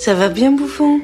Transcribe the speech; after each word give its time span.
Ça 0.00 0.14
va 0.14 0.30
bien, 0.30 0.50
bouffon? 0.50 1.02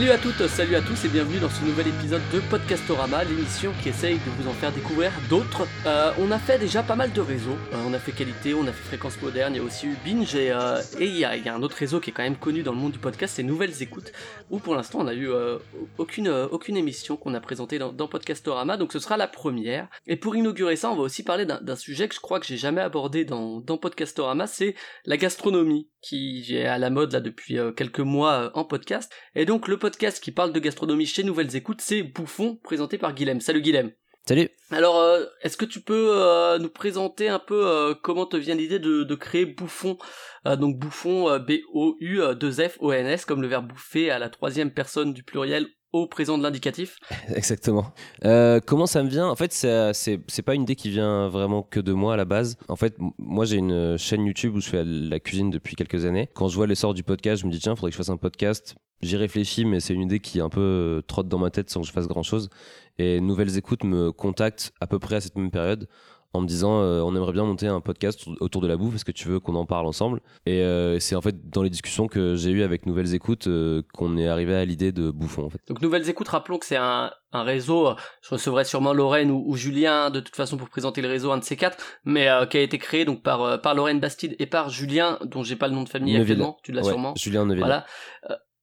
Salut 0.00 0.12
à 0.12 0.18
toutes, 0.18 0.46
salut 0.46 0.76
à 0.76 0.80
tous 0.80 1.04
et 1.04 1.08
bienvenue 1.08 1.40
dans 1.40 1.50
ce 1.50 1.62
nouvel 1.62 1.88
épisode 1.88 2.22
de 2.32 2.40
Podcastorama, 2.48 3.22
l'émission 3.22 3.70
qui 3.82 3.90
essaye 3.90 4.14
de 4.14 4.30
vous 4.38 4.48
en 4.48 4.54
faire 4.54 4.72
découvrir 4.72 5.12
d'autres. 5.28 5.66
Euh, 5.84 6.10
on 6.18 6.30
a 6.30 6.38
fait 6.38 6.58
déjà 6.58 6.82
pas 6.82 6.96
mal 6.96 7.12
de 7.12 7.20
réseaux, 7.20 7.58
Euh, 7.74 7.84
on 7.86 7.92
a 7.92 7.98
fait 7.98 8.12
Qualité, 8.12 8.54
on 8.54 8.62
a 8.62 8.72
fait 8.72 8.96
Fréquence 8.96 9.20
Moderne, 9.20 9.52
il 9.54 9.58
y 9.58 9.60
a 9.60 9.62
aussi 9.62 9.88
eu 9.88 9.96
Binge 10.02 10.34
et 10.34 10.52
euh, 10.52 10.80
il 10.98 11.18
y, 11.18 11.26
a, 11.26 11.54
un 11.54 11.62
autre 11.62 11.76
réseau 11.76 12.00
qui 12.00 12.08
est 12.08 12.12
quand 12.14 12.22
même 12.22 12.38
connu 12.38 12.62
dans 12.62 12.72
le 12.72 12.78
monde 12.78 12.92
du 12.92 12.98
podcast, 12.98 13.34
c'est 13.36 13.42
Nouvelles 13.42 13.82
Écoutes, 13.82 14.10
où 14.48 14.58
pour 14.58 14.74
l'instant 14.74 15.00
on 15.00 15.06
a 15.06 15.12
eu 15.12 15.28
euh, 15.28 15.58
aucune, 15.98 16.30
aucune 16.30 16.78
émission 16.78 17.18
qu'on 17.18 17.34
a 17.34 17.40
présentée 17.40 17.78
dans, 17.78 17.92
Podcastorama, 17.92 18.78
donc 18.78 18.94
ce 18.94 19.00
sera 19.00 19.18
la 19.18 19.28
première. 19.28 19.86
Et 20.06 20.16
pour 20.16 20.34
inaugurer 20.34 20.76
ça, 20.76 20.90
on 20.90 20.96
va 20.96 21.02
aussi 21.02 21.22
parler 21.24 21.44
d'un 21.44 21.76
sujet 21.76 22.08
que 22.08 22.14
je 22.14 22.20
crois 22.20 22.40
que 22.40 22.46
j'ai 22.46 22.56
jamais 22.56 22.80
abordé 22.80 23.26
dans, 23.26 23.60
Podcastorama, 23.60 24.46
c'est 24.46 24.74
la 25.04 25.18
gastronomie, 25.18 25.90
qui 26.00 26.56
est 26.56 26.64
à 26.64 26.78
la 26.78 26.88
mode 26.88 27.12
là 27.12 27.20
depuis 27.20 27.58
quelques 27.76 28.00
mois 28.00 28.50
en 28.54 28.64
podcast. 28.64 29.12
Et 29.34 29.44
donc 29.44 29.68
le 29.68 29.76
podcast 29.76 29.89
qui 29.98 30.32
parle 30.32 30.52
de 30.52 30.60
gastronomie 30.60 31.06
chez 31.06 31.22
Nouvelles 31.22 31.56
Écoutes, 31.56 31.80
c'est 31.80 32.02
Bouffon, 32.02 32.58
présenté 32.62 32.98
par 32.98 33.14
Guilhem. 33.14 33.40
Salut 33.40 33.60
Guilhem. 33.62 33.92
Salut 34.26 34.48
Alors, 34.70 34.98
euh, 34.98 35.24
est-ce 35.42 35.56
que 35.56 35.64
tu 35.64 35.80
peux 35.80 36.12
euh, 36.12 36.58
nous 36.58 36.68
présenter 36.68 37.28
un 37.28 37.38
peu 37.38 37.66
euh, 37.66 37.94
comment 38.00 38.26
te 38.26 38.36
vient 38.36 38.54
l'idée 38.54 38.78
de, 38.78 39.02
de 39.02 39.14
créer 39.14 39.46
Bouffon? 39.46 39.96
Donc 40.44 40.78
Bouffon, 40.78 41.28
euh, 41.28 41.38
B-O-U-2-F-O-N-S, 41.38 43.24
comme 43.24 43.42
le 43.42 43.48
verbe 43.48 43.68
bouffer 43.68 44.10
à 44.10 44.18
la 44.18 44.28
troisième 44.28 44.70
personne 44.70 45.12
du 45.12 45.22
pluriel 45.22 45.66
au 45.92 46.06
présent 46.06 46.38
de 46.38 46.42
l'indicatif. 46.42 46.98
Exactement. 47.34 47.92
Euh, 48.24 48.60
comment 48.64 48.86
ça 48.86 49.02
me 49.02 49.08
vient? 49.08 49.28
En 49.28 49.36
fait, 49.36 49.52
c'est 49.52 50.42
pas 50.42 50.54
une 50.54 50.62
idée 50.62 50.76
qui 50.76 50.90
vient 50.90 51.28
vraiment 51.28 51.62
que 51.62 51.80
de 51.80 51.92
moi 51.92 52.14
à 52.14 52.16
la 52.16 52.24
base. 52.24 52.56
En 52.68 52.76
fait, 52.76 52.96
moi 53.18 53.44
j'ai 53.44 53.56
une 53.56 53.98
chaîne 53.98 54.24
YouTube 54.24 54.54
où 54.54 54.60
je 54.60 54.68
fais 54.68 54.84
la 54.84 55.18
cuisine 55.18 55.50
depuis 55.50 55.76
quelques 55.76 56.04
années. 56.04 56.28
Quand 56.34 56.48
je 56.48 56.56
vois 56.56 56.66
l'essor 56.66 56.94
du 56.94 57.02
podcast, 57.02 57.42
je 57.42 57.46
me 57.46 57.52
dis 57.52 57.58
tiens, 57.58 57.74
faudrait 57.74 57.90
que 57.90 57.94
je 57.94 57.98
fasse 57.98 58.10
un 58.10 58.16
podcast. 58.16 58.76
J'y 59.02 59.16
réfléchis, 59.16 59.64
mais 59.64 59.80
c'est 59.80 59.94
une 59.94 60.02
idée 60.02 60.20
qui 60.20 60.40
un 60.40 60.48
peu 60.48 60.60
euh, 60.60 61.02
trotte 61.02 61.28
dans 61.28 61.38
ma 61.38 61.50
tête 61.50 61.70
sans 61.70 61.80
que 61.80 61.86
je 61.86 61.92
fasse 61.92 62.06
grand 62.08 62.22
chose. 62.22 62.50
Et 62.98 63.20
Nouvelles 63.20 63.56
Écoutes 63.56 63.84
me 63.84 64.12
contactent 64.12 64.72
à 64.80 64.86
peu 64.86 64.98
près 64.98 65.16
à 65.16 65.20
cette 65.20 65.36
même 65.36 65.50
période 65.50 65.88
en 66.32 66.40
me 66.42 66.46
disant 66.46 66.80
euh, 66.80 67.00
on 67.00 67.16
aimerait 67.16 67.32
bien 67.32 67.44
monter 67.44 67.66
un 67.66 67.80
podcast 67.80 68.24
autour 68.38 68.62
de 68.62 68.68
la 68.68 68.76
bouffe, 68.76 68.94
est-ce 68.94 69.04
que 69.04 69.10
tu 69.10 69.26
veux 69.26 69.40
qu'on 69.40 69.56
en 69.56 69.66
parle 69.66 69.86
ensemble? 69.86 70.20
Et 70.46 70.60
euh, 70.62 71.00
c'est 71.00 71.16
en 71.16 71.20
fait 71.20 71.50
dans 71.50 71.62
les 71.62 71.70
discussions 71.70 72.06
que 72.06 72.36
j'ai 72.36 72.50
eues 72.50 72.62
avec 72.62 72.86
Nouvelles 72.86 73.14
Écoutes 73.14 73.48
euh, 73.48 73.82
qu'on 73.94 74.16
est 74.16 74.28
arrivé 74.28 74.54
à 74.54 74.64
l'idée 74.64 74.92
de 74.92 75.10
Bouffon 75.10 75.44
en 75.46 75.50
fait. 75.50 75.58
Donc 75.66 75.82
Nouvelles 75.82 76.08
Écoutes, 76.08 76.28
rappelons 76.28 76.58
que 76.58 76.66
c'est 76.66 76.76
un, 76.76 77.10
un 77.32 77.42
réseau, 77.42 77.94
je 78.22 78.30
recevrai 78.30 78.64
sûrement 78.64 78.92
Lorraine 78.92 79.32
ou, 79.32 79.42
ou 79.44 79.56
Julien 79.56 80.10
de 80.10 80.20
toute 80.20 80.36
façon 80.36 80.56
pour 80.56 80.68
présenter 80.68 81.02
le 81.02 81.08
réseau, 81.08 81.32
un 81.32 81.38
de 81.38 81.44
ces 81.44 81.56
quatre, 81.56 81.78
mais 82.04 82.28
qui 82.48 82.58
a 82.58 82.60
été 82.60 82.78
créé 82.78 83.04
donc 83.04 83.22
par, 83.24 83.60
par 83.60 83.74
Lorraine 83.74 83.98
Bastide 83.98 84.36
et 84.38 84.46
par 84.46 84.68
Julien, 84.68 85.18
dont 85.24 85.42
j'ai 85.42 85.56
pas 85.56 85.66
le 85.66 85.74
nom 85.74 85.82
de 85.82 85.88
famille 85.88 86.12
Neuville. 86.12 86.32
actuellement, 86.34 86.58
tu 86.62 86.70
l'as 86.70 86.82
Ouais, 86.82 86.88
sûrement. 86.90 87.14
Julien 87.16 87.44
Neuville. 87.44 87.64
Voilà. 87.64 87.86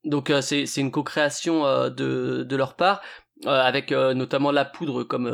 Donc 0.08 0.30
euh, 0.30 0.42
c'est 0.42 0.66
une 0.78 0.92
co-création 0.92 1.66
euh, 1.66 1.90
de 1.90 2.44
de 2.44 2.56
leur 2.56 2.76
part. 2.76 3.02
euh, 3.46 3.62
avec 3.62 3.92
notamment 3.92 4.52
la 4.52 4.66
poudre 4.66 5.04
comme 5.04 5.30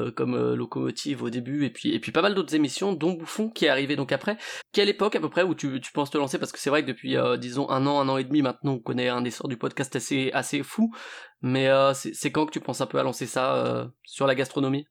locomotive 0.56 1.24
au 1.24 1.30
début 1.30 1.64
et 1.66 1.70
puis 1.70 1.94
et 1.94 2.00
puis 2.02 2.12
pas 2.12 2.22
mal 2.22 2.36
d'autres 2.36 2.54
émissions 2.54 2.92
dont 2.92 3.14
Bouffon 3.14 3.50
qui 3.50 3.64
est 3.64 3.70
arrivé 3.70 3.96
donc 3.96 4.12
après 4.12 4.36
quelle 4.74 4.90
époque 4.90 5.16
à 5.16 5.22
peu 5.22 5.30
près 5.30 5.44
où 5.44 5.56
tu, 5.56 5.80
tu 5.80 5.94
penses 5.94 6.10
te 6.10 6.18
lancer? 6.18 6.38
Parce 6.38 6.52
que 6.52 6.60
c'est 6.60 6.70
vrai 6.70 6.82
que 6.84 6.88
depuis 6.90 7.16
disons 7.40 7.70
un 7.70 7.88
an 7.88 8.02
un 8.02 8.10
an 8.10 8.18
et 8.18 8.26
demi 8.26 8.42
maintenant 8.42 8.74
on 8.74 8.80
connaît 8.80 9.08
un 9.08 9.24
essor 9.24 9.48
du 9.48 9.56
podcast 9.56 9.96
assez 9.96 10.32
assez 10.34 10.64
fou 10.64 10.94
mais 11.42 11.70
c'est 11.94 12.32
quand 12.32 12.46
que 12.46 12.52
tu 12.52 12.60
penses 12.60 12.82
un 12.82 12.88
peu 12.88 13.00
à 13.00 13.04
lancer 13.04 13.26
ça 13.26 13.90
sur 14.04 14.28
la 14.28 14.36
gastronomie? 14.36 14.86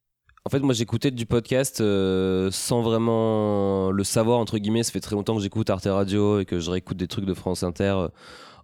En 0.44 0.50
fait, 0.50 0.58
moi 0.58 0.74
j'écoutais 0.74 1.10
du 1.10 1.26
podcast 1.26 1.76
sans 2.50 2.82
vraiment 2.82 3.92
le 3.92 4.04
savoir, 4.04 4.40
entre 4.40 4.58
guillemets. 4.58 4.82
Ça 4.82 4.90
fait 4.90 5.00
très 5.00 5.14
longtemps 5.14 5.36
que 5.36 5.42
j'écoute 5.42 5.70
Arte 5.70 5.86
Radio 5.88 6.40
et 6.40 6.44
que 6.44 6.58
je 6.58 6.68
réécoute 6.68 6.96
des 6.96 7.06
trucs 7.06 7.26
de 7.26 7.34
France 7.34 7.62
Inter 7.62 7.94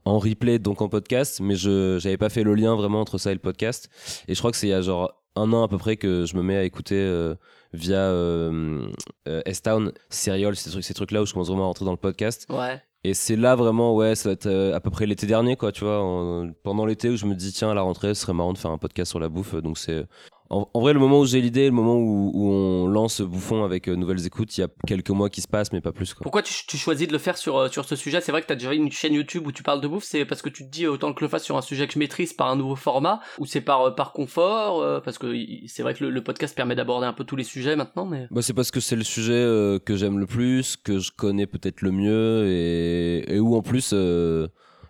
en 0.04 0.19
replay, 0.19 0.59
donc 0.59 0.82
en 0.82 0.88
podcast. 0.88 1.41
Mais 1.41 1.54
je 1.56 1.98
j'avais 2.00 2.16
pas 2.16 2.28
fait 2.28 2.42
le 2.44 2.54
lien 2.54 2.75
vraiment 2.76 3.00
entre 3.00 3.19
ça 3.19 3.31
et 3.31 3.34
le 3.34 3.41
podcast. 3.41 3.88
Et 4.28 4.34
je 4.34 4.38
crois 4.38 4.50
que 4.50 4.56
c'est 4.56 4.66
il 4.69 4.70
y 4.70 4.75
a 4.75 4.82
genre 4.82 5.12
un 5.36 5.53
an 5.53 5.62
à 5.62 5.69
peu 5.69 5.78
près 5.78 5.97
que 5.97 6.25
je 6.26 6.36
me 6.36 6.42
mets 6.42 6.56
à 6.56 6.64
écouter 6.64 6.97
euh, 6.97 7.34
via 7.72 7.97
euh, 7.98 8.88
euh, 9.28 9.42
S-Town, 9.44 9.92
Serial, 10.10 10.56
ces 10.56 10.70
trucs, 10.70 10.84
ces 10.84 10.94
trucs-là 10.94 11.22
où 11.22 11.26
je 11.26 11.32
commence 11.32 11.48
vraiment 11.48 11.64
à 11.64 11.66
rentrer 11.66 11.84
dans 11.84 11.92
le 11.92 11.97
podcast. 11.98 12.47
ouais 12.50 12.82
Et 13.04 13.14
c'est 13.14 13.37
là 13.37 13.54
vraiment, 13.54 13.94
ouais, 13.94 14.14
ça 14.16 14.31
va 14.31 14.32
être 14.32 14.47
euh, 14.47 14.75
à 14.75 14.81
peu 14.81 14.91
près 14.91 15.06
l'été 15.06 15.26
dernier, 15.26 15.54
quoi, 15.56 15.70
tu 15.70 15.84
vois, 15.84 16.00
en- 16.03 16.50
pendant 16.64 16.84
l'été 16.87 17.08
où 17.10 17.16
je 17.16 17.26
me 17.26 17.34
dis, 17.34 17.53
tiens, 17.53 17.70
à 17.70 17.75
la 17.75 17.82
rentrée, 17.82 18.14
ce 18.14 18.22
serait 18.22 18.32
marrant 18.32 18.53
de 18.53 18.58
faire 18.58 18.72
un 18.72 18.78
podcast 18.78 19.10
sur 19.10 19.20
la 19.20 19.28
bouffe. 19.28 19.54
Donc 19.54 19.78
c'est. 19.78 20.04
En, 20.50 20.69
en 20.72 20.81
vrai, 20.81 20.94
le 20.94 20.98
moment 20.98 21.20
où 21.20 21.26
j'ai 21.26 21.41
l'idée, 21.42 21.66
le 21.66 21.72
moment 21.72 21.97
où, 21.97 22.31
où 22.32 22.50
on 22.50 22.86
lance 22.88 23.20
Bouffon 23.20 23.64
avec 23.64 23.86
euh, 23.88 23.97
Nouvelles 23.97 24.26
Écoutes, 24.26 24.56
il 24.56 24.62
y 24.62 24.64
a 24.64 24.69
quelques 24.86 25.10
mois 25.10 25.28
qui 25.28 25.42
se 25.42 25.48
passent, 25.48 25.72
mais 25.72 25.82
pas 25.82 25.92
plus, 25.92 26.14
quoi. 26.14 26.22
pourquoi 26.22 26.41
tu, 26.42 26.54
tu 26.66 26.78
choisis 26.78 27.06
de 27.06 27.12
le 27.12 27.19
faire 27.19 27.36
sur 27.36 27.59
euh, 27.59 27.69
sur 27.69 27.84
ce 27.84 27.97
sujet? 27.97 28.20
C'est 28.22 28.32
vrai 28.32 28.41
que 28.41 28.47
t'as 28.47 28.54
déjà 28.54 28.72
une 28.72 28.91
chaîne 28.91 29.12
YouTube 29.12 29.47
où 29.47 29.53
tu 29.53 29.62
parles 29.62 29.82
de 29.82 29.88
bouffe 29.88 30.04
c'est 30.04 30.25
parce 30.25 30.41
que 30.41 30.48
tu 30.48 30.64
te 30.64 30.70
dis 30.70 30.87
autant 30.87 31.12
que 31.12 31.22
le 31.22 31.28
fasse 31.28 31.44
sur 31.44 31.56
un 31.58 31.62
sujet 31.62 31.87
que 31.87 31.92
je 31.92 31.98
maîtrise 31.98 32.32
par 32.32 32.48
un 32.48 32.56
nouveau 32.56 32.76
format 32.76 33.20
ou 33.38 33.44
c'est 33.44 33.60
par 33.60 33.82
euh, 33.82 33.91
par 33.91 34.12
confort 34.12 34.81
euh, 34.81 35.00
parce 35.00 35.19
que 35.19 35.34
c'est 35.66 35.82
vrai 35.82 35.92
que 35.92 36.04
le, 36.04 36.10
le 36.10 36.25
podcast 36.25 36.56
permet 36.56 36.75
d'aborder 36.75 37.06
un 37.06 37.12
peu 37.12 37.25
tous 37.25 37.37
les 37.37 37.44
sujets 37.44 37.76
maintenant 37.76 38.06
mais 38.06 38.26
Bah, 38.31 38.41
c'est 38.41 38.54
parce 38.54 38.70
que 38.70 38.81
c'est 38.81 38.97
le 38.97 39.04
sujet 39.04 39.32
euh, 39.34 39.78
que 39.78 39.97
j'aime 39.97 40.19
le 40.19 40.26
plus, 40.26 40.76
que 40.76 40.98
je 40.98 41.10
connais 41.14 41.47
peut-être 41.47 41.82
le 41.82 41.91
mieux, 41.92 42.47
et, 42.48 43.34
et 43.34 43.38
où 43.41 43.54
en 43.54 43.62
plus. 43.62 43.92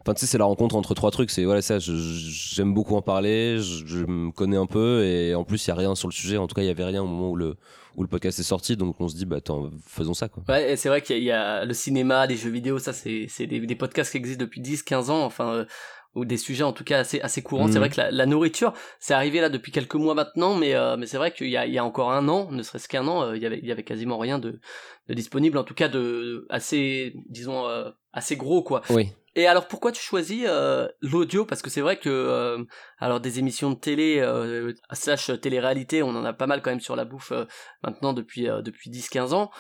Enfin, 0.01 0.15
tu 0.15 0.21
sais, 0.21 0.27
c'est 0.27 0.39
la 0.39 0.45
rencontre 0.45 0.77
entre 0.77 0.95
trois 0.95 1.11
trucs. 1.11 1.31
C'est 1.31 1.45
voilà, 1.45 1.61
ça, 1.63 1.79
j'aime 1.79 2.73
beaucoup 2.75 2.97
en 2.97 3.03
parler, 3.03 3.59
je, 3.59 3.87
je 3.87 3.99
me 4.05 4.31
connais 4.31 4.57
un 4.57 4.67
peu, 4.67 5.05
et 5.05 5.35
en 5.35 5.45
plus, 5.45 5.65
il 5.67 5.69
y 5.69 5.71
a 5.73 5.75
rien 5.75 5.95
sur 5.95 6.09
le 6.09 6.13
sujet. 6.13 6.37
En 6.37 6.47
tout 6.47 6.55
cas, 6.55 6.63
il 6.63 6.67
y 6.67 6.71
avait 6.71 6.85
rien 6.85 7.03
au 7.03 7.07
moment 7.07 7.31
où 7.31 7.37
le, 7.37 7.57
où 7.97 8.03
le 8.03 8.09
podcast 8.09 8.39
est 8.39 8.43
sorti, 8.45 8.77
donc 8.77 8.97
on 9.01 9.09
se 9.09 9.17
dit, 9.17 9.27
bah 9.27 9.37
attends, 9.37 9.71
faisons 9.87 10.15
ça, 10.15 10.29
quoi. 10.29 10.43
Ouais, 10.49 10.77
c'est 10.77 10.89
vrai 10.89 11.03
qu'il 11.03 11.17
y, 11.17 11.19
a- 11.19 11.23
il 11.23 11.25
y 11.25 11.33
a 11.33 11.65
le 11.65 11.75
cinéma, 11.75 12.27
les 12.27 12.37
jeux 12.37 12.51
vidéo, 12.51 12.79
ça 12.79 12.93
c'est 12.93 13.27
des, 13.47 13.61
des 13.61 13.75
podcasts 13.77 14.13
qui 14.13 14.19
existent 14.19 14.43
depuis 14.45 14.61
10-15 14.61 15.11
ans, 15.11 15.25
enfin 15.25 15.53
euh, 15.53 15.65
ou 16.15 16.25
des 16.25 16.39
sujets 16.39 16.65
en 16.65 16.73
tout 16.73 16.85
cas 16.85 17.01
assez 17.01 17.21
assez 17.21 17.43
courants. 17.43 17.67
Mhm. 17.67 17.73
C'est 17.73 17.79
vrai 17.79 17.91
que 17.91 17.97
la, 18.01 18.11
la 18.11 18.25
nourriture, 18.27 18.73
c'est 18.99 19.13
arrivé 19.15 19.41
là 19.41 19.51
depuis 19.51 19.73
quelques 19.73 19.95
mois 19.95 20.15
maintenant, 20.15 20.55
mais 20.55 20.75
euh, 20.75 20.97
mais 20.97 21.07
c'est 21.07 21.19
vrai 21.19 21.33
qu'il 21.33 21.49
y 21.51 21.57
a 21.57 21.67
il 21.67 21.73
y 21.73 21.79
a 21.79 21.85
encore 21.85 22.11
un 22.13 22.29
an, 22.29 22.49
ne 22.51 22.63
serait-ce 22.63 22.89
qu'un 22.89 23.07
an, 23.09 23.23
euh, 23.25 23.37
il 23.37 23.43
y 23.43 23.47
avait 23.47 23.59
il 23.59 23.67
y 23.67 23.73
avait 23.73 23.83
quasiment 23.85 24.17
rien 24.19 24.39
de, 24.39 24.59
de 25.09 25.15
disponible, 25.15 25.59
en 25.59 25.65
tout 25.65 25.75
cas 25.75 25.89
de 25.89 26.47
assez 26.49 27.13
disons 27.29 27.67
euh, 27.69 27.91
assez 28.13 28.37
gros 28.37 28.63
quoi. 28.63 28.81
Oui. 28.91 29.11
Et 29.39 29.47
alors 29.47 29.69
pourquoi 29.69 29.93
tu 29.93 30.03
choisis 30.03 30.47
euh, 30.49 30.89
l'audio? 31.01 31.45
Parce 31.45 31.63
que 31.63 31.71
c'est 31.71 31.81
vrai 31.81 31.97
que 31.97 32.09
euh, 32.09 32.65
alors 32.99 33.21
des 33.21 33.39
émissions 33.39 33.71
de 33.71 33.77
télé, 33.77 34.19
euh, 34.19 34.73
slash 34.91 35.31
télé-réalité, 35.41 36.03
on 36.03 36.09
en 36.09 36.25
a 36.25 36.33
pas 36.33 36.49
mal 36.49 36.61
quand 36.61 36.71
même 36.71 36.81
sur 36.81 36.97
la 36.97 37.05
bouffe 37.05 37.33
maintenant 37.85 38.13
depuis 38.13 38.49
depuis 38.65 38.91
10-15 38.91 39.35
ans. 39.35 39.51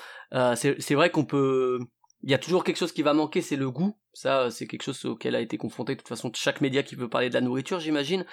C'est 0.57 0.95
vrai 0.95 1.11
qu'on 1.11 1.25
peut 1.25 1.79
il 2.25 2.31
y 2.31 2.35
a 2.35 2.39
toujours 2.39 2.65
quelque 2.65 2.77
chose 2.77 2.91
qui 2.91 3.03
va 3.03 3.15
manquer, 3.15 3.41
c'est 3.41 3.55
le 3.55 3.71
goût. 3.71 3.97
Ça, 4.13 4.51
c'est 4.51 4.67
quelque 4.67 4.83
chose 4.83 5.05
auquel 5.05 5.37
a 5.37 5.41
été 5.41 5.59
confronté 5.59 5.95
de 5.95 6.01
toute 6.01 6.09
façon 6.09 6.33
chaque 6.35 6.61
média 6.61 6.83
qui 6.83 6.97
veut 6.97 7.09
parler 7.09 7.29
de 7.29 7.35
la 7.35 7.41
nourriture, 7.41 7.79
j'imagine. 7.79 8.27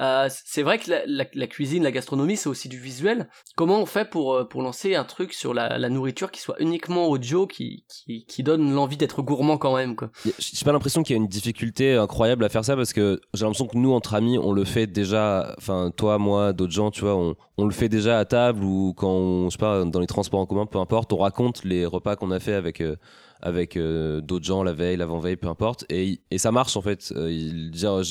Euh, 0.00 0.28
c'est 0.30 0.62
vrai 0.62 0.78
que 0.78 0.90
la, 1.06 1.46
cuisine, 1.46 1.82
la 1.82 1.90
gastronomie, 1.90 2.36
c'est 2.36 2.48
aussi 2.48 2.68
du 2.68 2.78
visuel. 2.78 3.28
Comment 3.56 3.80
on 3.80 3.86
fait 3.86 4.08
pour 4.08 4.34
euh, 4.34 4.44
pour 4.44 4.62
lancer 4.62 4.94
un 4.94 5.04
truc 5.04 5.32
sur 5.32 5.54
la, 5.54 5.78
nourriture 5.88 6.30
qui 6.30 6.40
soit 6.40 6.60
uniquement 6.60 7.08
audio, 7.08 7.46
qui 7.46 7.84
qui, 8.06 8.42
donne 8.42 8.72
l'envie 8.72 8.96
d'être 8.96 9.22
gourmand 9.22 9.58
quand 9.58 9.76
même, 9.76 9.96
quoi? 9.96 10.10
J'ai 10.38 10.64
pas 10.64 10.72
l'impression 10.72 11.02
qu'il 11.02 11.16
y 11.16 11.18
a 11.18 11.22
une 11.22 11.28
difficulté 11.28 11.94
incroyable 11.94 12.44
à 12.44 12.48
faire 12.48 12.64
ça 12.64 12.76
parce 12.76 12.92
que 12.92 13.20
j'ai 13.34 13.44
l'impression 13.44 13.66
que 13.66 13.76
nous, 13.76 13.92
entre 13.92 14.14
amis, 14.14 14.38
on 14.38 14.52
le 14.52 14.64
fait 14.64 14.86
déjà. 14.86 15.54
Enfin, 15.58 15.90
toi, 15.96 16.18
moi, 16.18 16.52
d'autres 16.52 16.72
gens, 16.72 16.90
tu 16.90 17.00
vois, 17.00 17.16
on, 17.16 17.34
on 17.56 17.64
le 17.64 17.72
fait 17.72 17.88
déjà 17.88 18.18
à 18.18 18.24
table 18.24 18.62
ou 18.62 18.94
quand 18.96 19.10
on, 19.10 19.50
je 19.50 19.52
sais 19.52 19.58
pas, 19.58 19.84
dans 19.84 20.00
les 20.00 20.06
transports 20.06 20.40
en 20.40 20.46
commun, 20.46 20.66
peu 20.66 20.78
importe, 20.78 21.12
on 21.12 21.18
raconte 21.18 21.64
les 21.64 21.84
repas 21.86 22.14
qu'on 22.16 22.30
a 22.30 22.38
fait 22.38 22.54
avec. 22.54 22.80
euh, 22.80 22.96
avec 23.40 23.76
euh, 23.76 24.20
d'autres 24.20 24.44
gens 24.44 24.62
la 24.62 24.72
veille, 24.72 24.96
l'avant-veille, 24.96 25.36
peu 25.36 25.48
importe, 25.48 25.84
et, 25.90 26.20
et 26.30 26.38
ça 26.38 26.50
marche 26.52 26.76
en 26.76 26.82
fait. 26.82 27.12
Euh, 27.16 27.30
il- 27.30 27.70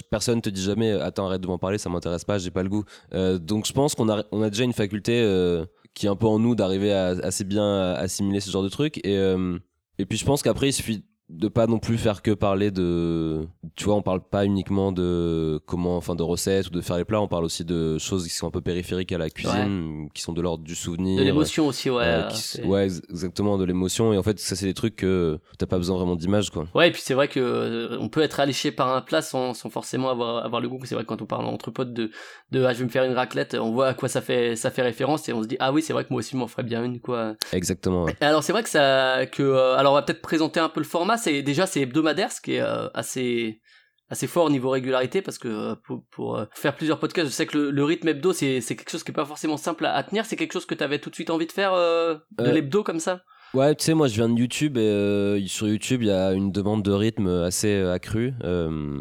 personne 0.09 0.41
te 0.41 0.49
dit 0.49 0.61
jamais, 0.63 0.91
attends, 0.91 1.27
arrête 1.27 1.41
de 1.41 1.47
m'en 1.47 1.57
parler, 1.57 1.77
ça 1.77 1.89
m'intéresse 1.89 2.23
pas, 2.25 2.37
j'ai 2.37 2.51
pas 2.51 2.63
le 2.63 2.69
goût. 2.69 2.83
Euh, 3.13 3.37
donc 3.37 3.65
je 3.67 3.73
pense 3.73 3.95
qu'on 3.95 4.09
a, 4.09 4.23
on 4.31 4.41
a 4.41 4.49
déjà 4.49 4.63
une 4.63 4.73
faculté 4.73 5.19
euh, 5.21 5.65
qui 5.93 6.05
est 6.05 6.09
un 6.09 6.15
peu 6.15 6.27
en 6.27 6.39
nous 6.39 6.55
d'arriver 6.55 6.93
à 6.93 7.07
assez 7.23 7.43
bien 7.43 7.91
assimiler 7.93 8.39
ce 8.39 8.51
genre 8.51 8.63
de 8.63 8.69
truc. 8.69 8.99
Et, 9.05 9.17
euh, 9.17 9.57
et 9.99 10.05
puis 10.05 10.17
je 10.17 10.25
pense 10.25 10.43
qu'après, 10.43 10.69
il 10.69 10.73
suffit 10.73 11.03
de 11.29 11.49
pas 11.49 11.67
non 11.67 11.77
plus 11.79 11.97
faire 11.97 12.21
que 12.21 12.31
parler 12.31 12.71
de 12.71 13.45
tu 13.75 13.83
vois 13.83 13.95
on 13.95 14.01
parle 14.01 14.21
pas 14.21 14.45
uniquement 14.45 14.93
de 14.93 15.59
comment 15.65 15.97
enfin 15.97 16.15
de 16.15 16.23
recettes 16.23 16.67
ou 16.67 16.69
de 16.69 16.79
faire 16.79 16.95
les 16.97 17.03
plats 17.03 17.19
on 17.19 17.27
parle 17.27 17.43
aussi 17.43 17.65
de 17.65 17.97
choses 17.97 18.23
qui 18.25 18.33
sont 18.33 18.47
un 18.47 18.51
peu 18.51 18.61
périphériques 18.61 19.11
à 19.11 19.17
la 19.17 19.29
cuisine 19.29 20.07
qui 20.13 20.21
sont 20.21 20.31
de 20.31 20.41
l'ordre 20.41 20.63
du 20.63 20.73
souvenir 20.73 21.19
De 21.19 21.23
l'émotion 21.25 21.67
aussi, 21.67 21.89
ouais. 21.89 22.01
euh, 22.01 22.21
euh, 22.23 22.27
qui- 22.29 22.37
c'est- 22.41 22.63
ouais 22.63 22.85
ex- 22.85 23.01
exactement 23.09 23.57
de 23.57 23.65
l'émotion 23.65 24.13
et 24.13 24.17
en 24.17 24.23
fait 24.23 24.39
ça 24.39 24.55
c'est 24.55 24.67
des 24.67 24.73
trucs 24.73 24.95
que 24.95 25.37
t'as 25.57 25.65
pas 25.65 25.77
besoin 25.77 25.97
vraiment 25.97 26.15
d'image 26.15 26.49
quoi 26.49 26.65
Ouais, 26.73 26.87
et 26.87 26.91
puis 26.91 27.01
c'est 27.03 27.13
vrai 27.13 27.27
que 27.27 27.39
euh, 27.41 27.97
on 27.99 28.07
peut 28.07 28.21
être 28.21 28.39
alléché 28.39 28.71
par 28.71 28.95
un 28.95 29.01
plat 29.01 29.21
sans, 29.21 29.53
sans 29.53 29.69
forcément 29.69 30.09
avoir, 30.09 30.45
avoir 30.45 30.61
le 30.61 30.69
goût. 30.69 30.79
C'est 30.85 30.95
vrai 30.95 31.03
que 31.03 31.09
quand 31.09 31.21
on 31.21 31.25
parle 31.25 31.45
entre 31.45 31.71
potes 31.71 31.91
de, 31.93 32.09
de 32.51 32.63
ah, 32.63 32.73
je 32.73 32.79
vais 32.79 32.85
me 32.85 32.89
faire 32.89 33.03
une 33.03 33.13
raclette, 33.13 33.55
on 33.59 33.71
voit 33.71 33.87
à 33.87 33.93
quoi 33.93 34.07
ça 34.09 34.21
fait, 34.21 34.55
ça 34.55 34.71
fait 34.71 34.81
référence 34.81 35.27
et 35.27 35.33
on 35.33 35.43
se 35.43 35.47
dit 35.47 35.57
ah 35.59 35.71
oui, 35.73 35.81
c'est 35.81 35.91
vrai 35.93 36.03
que 36.05 36.09
moi 36.11 36.19
aussi 36.19 36.31
je 36.31 36.37
m'en 36.37 36.47
ferais 36.47 36.63
bien 36.63 36.83
une 36.83 36.99
quoi. 37.01 37.35
exactement 37.51 38.05
ouais. 38.05 38.15
Alors 38.21 38.43
c'est 38.43 38.53
vrai 38.53 38.63
que 38.63 38.69
ça, 38.69 39.25
que 39.25 39.43
euh, 39.43 39.75
alors 39.75 39.91
on 39.91 39.95
va 39.95 40.03
peut-être 40.03 40.21
présenter 40.21 40.59
un 40.61 40.69
peu 40.69 40.79
le 40.79 40.85
format. 40.85 41.16
C'est 41.17 41.41
déjà 41.41 41.65
c'est 41.65 41.81
hebdomadaire, 41.81 42.31
ce 42.31 42.41
qui 42.41 42.53
est 42.53 42.61
euh, 42.61 42.87
assez 42.93 43.61
assez 44.09 44.27
fort 44.27 44.45
au 44.45 44.49
niveau 44.49 44.69
régularité 44.69 45.21
parce 45.21 45.37
que 45.37 45.49
euh, 45.49 45.75
pour, 45.83 46.03
pour, 46.11 46.37
euh, 46.37 46.45
faire 46.53 46.75
plusieurs 46.75 46.97
podcasts, 46.97 47.27
je 47.29 47.33
sais 47.33 47.45
que 47.45 47.57
le, 47.57 47.71
le 47.71 47.83
rythme 47.83 48.07
hebdo 48.07 48.31
c'est 48.31 48.61
c'est 48.61 48.75
quelque 48.77 48.89
chose 48.89 49.03
qui 49.03 49.11
est 49.11 49.13
pas 49.13 49.25
forcément 49.25 49.57
simple 49.57 49.85
à, 49.85 49.93
à 49.93 50.03
tenir. 50.03 50.25
C'est 50.25 50.37
quelque 50.37 50.53
chose 50.53 50.65
que 50.65 50.75
t'avais 50.75 50.99
tout 50.99 51.09
de 51.09 51.15
suite 51.15 51.29
envie 51.29 51.45
de 51.47 51.51
faire 51.51 51.73
euh, 51.73 52.15
de 52.37 52.45
Euh, 52.45 52.53
l'hebdo 52.53 52.83
comme 52.83 52.99
ça? 53.01 53.23
Ouais, 53.53 53.73
tu 53.75 53.85
sais, 53.85 53.93
moi 53.93 54.07
je 54.07 54.15
viens 54.15 54.29
de 54.29 54.37
YouTube 54.37 54.77
et 54.77 54.81
euh, 54.81 55.45
sur 55.47 55.67
YouTube 55.67 56.03
il 56.03 56.07
y 56.07 56.11
a 56.11 56.33
une 56.33 56.51
demande 56.51 56.83
de 56.83 56.91
rythme 56.91 57.27
assez 57.27 57.81
accrue, 57.81 58.33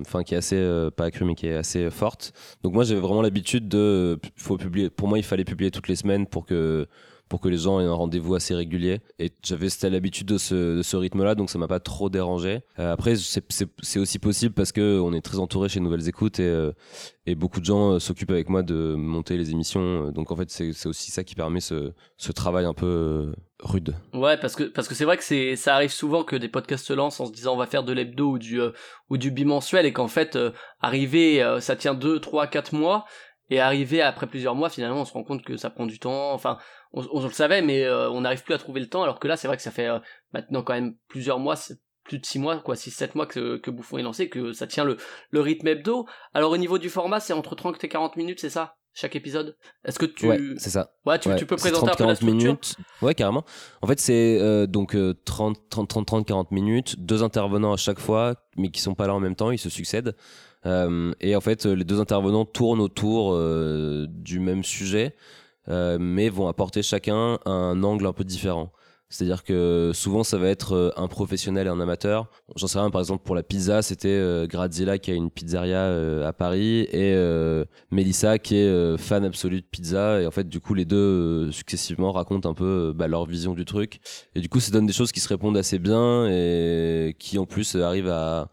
enfin 0.00 0.22
qui 0.24 0.34
est 0.34 0.38
assez, 0.38 0.88
pas 0.96 1.04
accrue 1.06 1.24
mais 1.24 1.34
qui 1.34 1.46
est 1.48 1.56
assez 1.56 1.90
forte. 1.90 2.32
Donc 2.62 2.72
moi 2.72 2.84
j'avais 2.84 3.00
vraiment 3.00 3.22
l'habitude 3.22 3.68
de, 3.68 4.18
faut 4.36 4.56
publier, 4.56 4.88
pour 4.88 5.08
moi 5.08 5.18
il 5.18 5.24
fallait 5.24 5.44
publier 5.44 5.70
toutes 5.72 5.88
les 5.88 5.96
semaines 5.96 6.26
pour 6.26 6.46
que, 6.46 6.86
pour 7.28 7.40
que 7.40 7.48
les 7.48 7.58
gens 7.58 7.80
aient 7.80 7.84
un 7.84 7.92
rendez-vous 7.92 8.34
assez 8.34 8.54
régulier. 8.54 9.00
Et 9.18 9.32
j'avais 9.42 9.68
l'habitude 9.90 10.26
de 10.28 10.38
ce, 10.38 10.82
ce 10.82 10.96
rythme-là, 10.96 11.34
donc 11.34 11.50
ça 11.50 11.58
m'a 11.58 11.68
pas 11.68 11.80
trop 11.80 12.08
dérangé. 12.08 12.60
Euh, 12.78 12.92
après 12.92 13.16
c'est- 13.16 13.98
aussi 13.98 14.18
possible 14.18 14.54
parce 14.54 14.72
que 14.72 15.00
on 15.00 15.12
est 15.12 15.20
très 15.20 15.38
entouré 15.38 15.68
chez 15.68 15.80
Nouvelles 15.80 16.08
Écoutes 16.08 16.38
et, 16.40 16.44
euh, 16.44 16.72
et 17.26 17.34
beaucoup 17.34 17.60
de 17.60 17.64
gens 17.64 17.92
euh, 17.92 17.98
s'occupent 17.98 18.30
avec 18.30 18.48
moi 18.48 18.62
de 18.62 18.94
monter 18.96 19.36
les 19.36 19.50
émissions. 19.50 20.10
Donc 20.12 20.30
en 20.30 20.36
fait 20.36 20.50
c'est 20.50 20.86
aussi 20.86 21.10
ça 21.10 21.24
qui 21.24 21.34
permet 21.34 21.60
ce, 21.60 21.92
ce 22.16 22.32
travail 22.32 22.64
un 22.64 22.74
peu 22.74 23.32
rude. 23.60 23.94
Ouais, 24.12 24.36
parce 24.36 24.54
que 24.54 24.64
parce 24.64 24.86
que 24.86 24.94
c'est 24.94 25.04
vrai 25.06 25.16
que 25.16 25.56
ça 25.56 25.74
arrive 25.74 25.90
souvent 25.92 26.24
que 26.24 26.36
des 26.36 26.48
podcasts 26.48 26.86
se 26.86 26.92
lancent 26.92 27.20
en 27.20 27.26
se 27.26 27.32
disant 27.32 27.54
on 27.54 27.56
va 27.56 27.66
faire 27.66 27.84
de 27.84 27.92
l'hebdo 27.92 28.32
ou 28.32 28.38
du 28.38 28.60
ou 29.08 29.16
du 29.16 29.30
bimensuel 29.30 29.86
et 29.86 29.92
qu'en 29.92 30.08
fait 30.08 30.36
euh, 30.36 30.50
arriver 30.80 31.42
ça 31.60 31.74
tient 31.76 31.94
2 31.94 32.20
3 32.20 32.46
4 32.48 32.74
mois 32.74 33.06
et 33.50 33.60
arriver 33.60 34.02
après 34.02 34.26
plusieurs 34.26 34.54
mois 34.54 34.68
finalement 34.70 35.00
on 35.02 35.04
se 35.04 35.12
rend 35.12 35.24
compte 35.24 35.42
que 35.42 35.56
ça 35.56 35.70
prend 35.70 35.86
du 35.86 35.98
temps. 35.98 36.32
Enfin, 36.32 36.58
on, 36.92 37.06
on 37.12 37.22
le 37.22 37.30
savait 37.30 37.62
mais 37.62 37.84
euh, 37.84 38.10
on 38.10 38.22
n'arrive 38.22 38.42
plus 38.42 38.54
à 38.54 38.58
trouver 38.58 38.80
le 38.80 38.88
temps 38.88 39.02
alors 39.02 39.18
que 39.20 39.28
là 39.28 39.36
c'est 39.36 39.48
vrai 39.48 39.56
que 39.56 39.62
ça 39.62 39.70
fait 39.70 39.86
euh, 39.88 39.98
maintenant 40.32 40.62
quand 40.62 40.74
même 40.74 40.96
plusieurs 41.08 41.38
mois, 41.38 41.56
plus 42.04 42.18
de 42.18 42.26
6 42.26 42.38
mois 42.38 42.58
quoi, 42.60 42.76
6 42.76 42.90
7 42.90 43.14
mois 43.14 43.26
que 43.26 43.56
que 43.58 43.70
Bouffon 43.70 43.98
est 43.98 44.02
lancé 44.02 44.28
que 44.28 44.52
ça 44.52 44.66
tient 44.66 44.84
le 44.84 44.96
le 45.30 45.40
rythme 45.40 45.68
hebdo. 45.68 46.06
Alors 46.34 46.50
au 46.52 46.56
niveau 46.56 46.78
du 46.78 46.90
format, 46.90 47.20
c'est 47.20 47.32
entre 47.32 47.54
30 47.54 47.82
et 47.82 47.88
40 47.88 48.16
minutes, 48.16 48.40
c'est 48.40 48.50
ça 48.50 48.76
chaque 48.96 49.14
épisode? 49.14 49.56
Est-ce 49.84 49.98
que 49.98 50.06
tu 50.06 50.26
Ouais, 50.26 50.40
c'est 50.56 50.70
ça. 50.70 50.90
Ouais, 51.04 51.18
tu, 51.18 51.28
Ouais, 51.28 51.36
tu 51.36 51.44
peux 51.44 51.56
présenter 51.56 51.90
un 51.90 51.94
peu 51.94 52.04
la 52.04 52.14
30-40 52.14 52.16
structure? 52.16 52.34
minutes. 52.34 52.76
Ouais, 53.02 53.14
carrément. 53.14 53.44
En 53.82 53.86
fait, 53.86 54.00
c'est 54.00 54.38
euh, 54.40 54.66
donc 54.66 54.96
euh, 54.96 55.14
30, 55.26 55.68
30, 55.68 55.88
30, 55.88 56.06
30, 56.06 56.26
40 56.26 56.50
minutes, 56.50 56.96
deux 56.98 57.22
intervenants 57.22 57.74
à 57.74 57.76
chaque 57.76 58.00
fois, 58.00 58.36
mais 58.56 58.70
qui 58.70 58.80
sont 58.80 58.94
pas 58.94 59.06
là 59.06 59.14
en 59.14 59.20
même 59.20 59.36
temps, 59.36 59.50
ils 59.50 59.58
se 59.58 59.68
succèdent. 59.68 60.16
Euh, 60.66 61.12
et 61.20 61.36
en 61.36 61.40
fait, 61.40 61.64
les 61.64 61.84
deux 61.84 62.00
intervenants 62.00 62.44
tournent 62.44 62.80
autour 62.80 63.32
euh, 63.32 64.06
du 64.10 64.40
même 64.40 64.64
sujet, 64.64 65.14
euh, 65.68 65.96
mais 66.00 66.28
vont 66.28 66.48
apporter 66.48 66.82
chacun 66.82 67.38
un 67.46 67.82
angle 67.82 68.06
un 68.06 68.12
peu 68.12 68.24
différent. 68.24 68.72
C'est-à-dire 69.08 69.44
que 69.44 69.92
souvent 69.94 70.24
ça 70.24 70.36
va 70.36 70.48
être 70.48 70.92
un 70.96 71.06
professionnel 71.06 71.68
et 71.68 71.70
un 71.70 71.78
amateur. 71.78 72.28
J'en 72.56 72.66
sais 72.66 72.80
rien, 72.80 72.90
par 72.90 73.00
exemple 73.00 73.22
pour 73.24 73.36
la 73.36 73.44
pizza, 73.44 73.80
c'était 73.80 74.20
Grazilla 74.48 74.98
qui 74.98 75.12
a 75.12 75.14
une 75.14 75.30
pizzeria 75.30 76.26
à 76.26 76.32
Paris 76.32 76.88
et 76.90 77.14
Melissa 77.92 78.40
qui 78.40 78.56
est 78.56 78.96
fan 78.98 79.24
absolue 79.24 79.60
de 79.60 79.66
pizza. 79.66 80.20
Et 80.20 80.26
en 80.26 80.32
fait, 80.32 80.48
du 80.48 80.58
coup, 80.58 80.74
les 80.74 80.84
deux 80.84 81.52
successivement 81.52 82.10
racontent 82.10 82.50
un 82.50 82.54
peu 82.54 82.92
bah, 82.96 83.06
leur 83.06 83.26
vision 83.26 83.54
du 83.54 83.64
truc. 83.64 84.00
Et 84.34 84.40
du 84.40 84.48
coup, 84.48 84.58
ça 84.58 84.72
donne 84.72 84.86
des 84.86 84.92
choses 84.92 85.12
qui 85.12 85.20
se 85.20 85.28
répondent 85.28 85.56
assez 85.56 85.78
bien 85.78 86.26
et 86.28 87.14
qui 87.20 87.38
en 87.38 87.46
plus 87.46 87.76
arrivent 87.76 88.10
à 88.10 88.50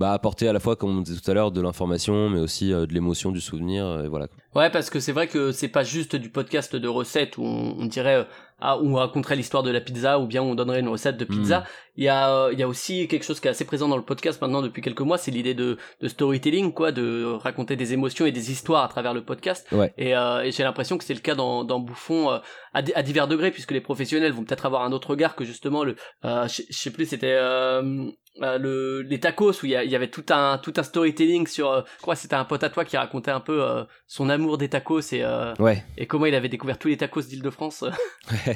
bah, 0.00 0.14
apporter 0.14 0.48
à 0.48 0.54
la 0.54 0.60
fois, 0.60 0.76
comme 0.76 0.96
on 0.96 1.02
disait 1.02 1.20
tout 1.20 1.30
à 1.30 1.34
l'heure, 1.34 1.52
de 1.52 1.60
l'information, 1.60 2.30
mais 2.30 2.40
aussi 2.40 2.72
euh, 2.72 2.86
de 2.86 2.94
l'émotion, 2.94 3.32
du 3.32 3.40
souvenir. 3.42 3.84
euh, 3.84 4.04
Et 4.04 4.08
voilà. 4.08 4.28
Ouais, 4.54 4.70
parce 4.70 4.88
que 4.88 4.98
c'est 4.98 5.12
vrai 5.12 5.28
que 5.28 5.52
c'est 5.52 5.68
pas 5.68 5.84
juste 5.84 6.16
du 6.16 6.30
podcast 6.30 6.74
de 6.74 6.88
recettes 6.88 7.36
où 7.36 7.44
on, 7.44 7.84
dirait 7.84 8.16
euh, 8.16 8.24
ah 8.60 8.78
où 8.78 8.86
on 8.92 8.94
raconterait 8.94 9.36
l'histoire 9.36 9.62
de 9.62 9.70
la 9.70 9.80
pizza 9.80 10.18
ou 10.18 10.26
bien 10.26 10.42
on 10.42 10.54
donnerait 10.54 10.80
une 10.80 10.88
recette 10.88 11.16
de 11.16 11.24
pizza. 11.24 11.64
Il 11.96 12.04
y 12.04 12.08
a 12.08 12.30
euh, 12.34 12.50
il 12.52 12.58
y 12.58 12.62
a 12.62 12.68
aussi 12.68 13.08
quelque 13.08 13.24
chose 13.24 13.40
qui 13.40 13.48
est 13.48 13.50
assez 13.50 13.64
présent 13.64 13.88
dans 13.88 13.96
le 13.96 14.02
podcast 14.02 14.40
maintenant 14.40 14.62
depuis 14.62 14.80
quelques 14.80 15.00
mois, 15.00 15.18
c'est 15.18 15.30
l'idée 15.30 15.54
de 15.54 15.76
de 16.00 16.08
storytelling 16.08 16.72
quoi, 16.72 16.92
de 16.92 17.24
raconter 17.40 17.76
des 17.76 17.92
émotions 17.92 18.26
et 18.26 18.32
des 18.32 18.50
histoires 18.50 18.84
à 18.84 18.88
travers 18.88 19.12
le 19.14 19.22
podcast. 19.24 19.66
Ouais. 19.72 19.92
Et, 19.98 20.16
euh, 20.16 20.42
et 20.42 20.52
j'ai 20.52 20.62
l'impression 20.62 20.96
que 20.98 21.04
c'est 21.04 21.14
le 21.14 21.20
cas 21.20 21.34
dans 21.34 21.64
dans 21.64 21.80
Bouffon 21.80 22.30
euh, 22.30 22.38
à, 22.72 22.82
di- 22.82 22.92
à 22.94 23.02
divers 23.02 23.28
degrés 23.28 23.50
puisque 23.50 23.72
les 23.72 23.80
professionnels 23.80 24.32
vont 24.32 24.44
peut-être 24.44 24.66
avoir 24.66 24.82
un 24.84 24.92
autre 24.92 25.10
regard 25.10 25.34
que 25.36 25.44
justement 25.44 25.84
le 25.84 25.96
euh, 26.24 26.46
je 26.48 26.62
sais 26.70 26.90
plus 26.90 27.06
c'était 27.06 27.36
euh, 27.38 28.06
euh, 28.42 28.58
le 28.58 29.02
les 29.02 29.18
tacos 29.20 29.50
où 29.62 29.66
il 29.66 29.70
y, 29.72 29.96
avait 29.96 30.08
tout 30.08 30.24
un 30.30 30.56
tout 30.58 30.72
un 30.76 30.82
storytelling 30.84 31.46
sur 31.48 31.70
euh, 31.70 31.82
je 31.96 32.02
crois 32.02 32.14
c'était 32.14 32.36
un 32.36 32.44
pote 32.44 32.62
à 32.62 32.70
toi 32.70 32.84
qui 32.84 32.96
racontait 32.96 33.32
un 33.32 33.40
peu 33.40 33.62
euh, 33.62 33.82
son 34.06 34.30
amour 34.30 34.56
des 34.56 34.68
tacos 34.68 35.00
et 35.12 35.22
euh, 35.24 35.52
Ouais. 35.58 35.84
et 35.98 36.06
comment 36.06 36.26
il 36.26 36.34
avait 36.36 36.48
découvert 36.48 36.78
tous 36.78 36.88
les 36.88 36.96
tacos 36.96 37.22
d'Île-de-France. 37.22 37.84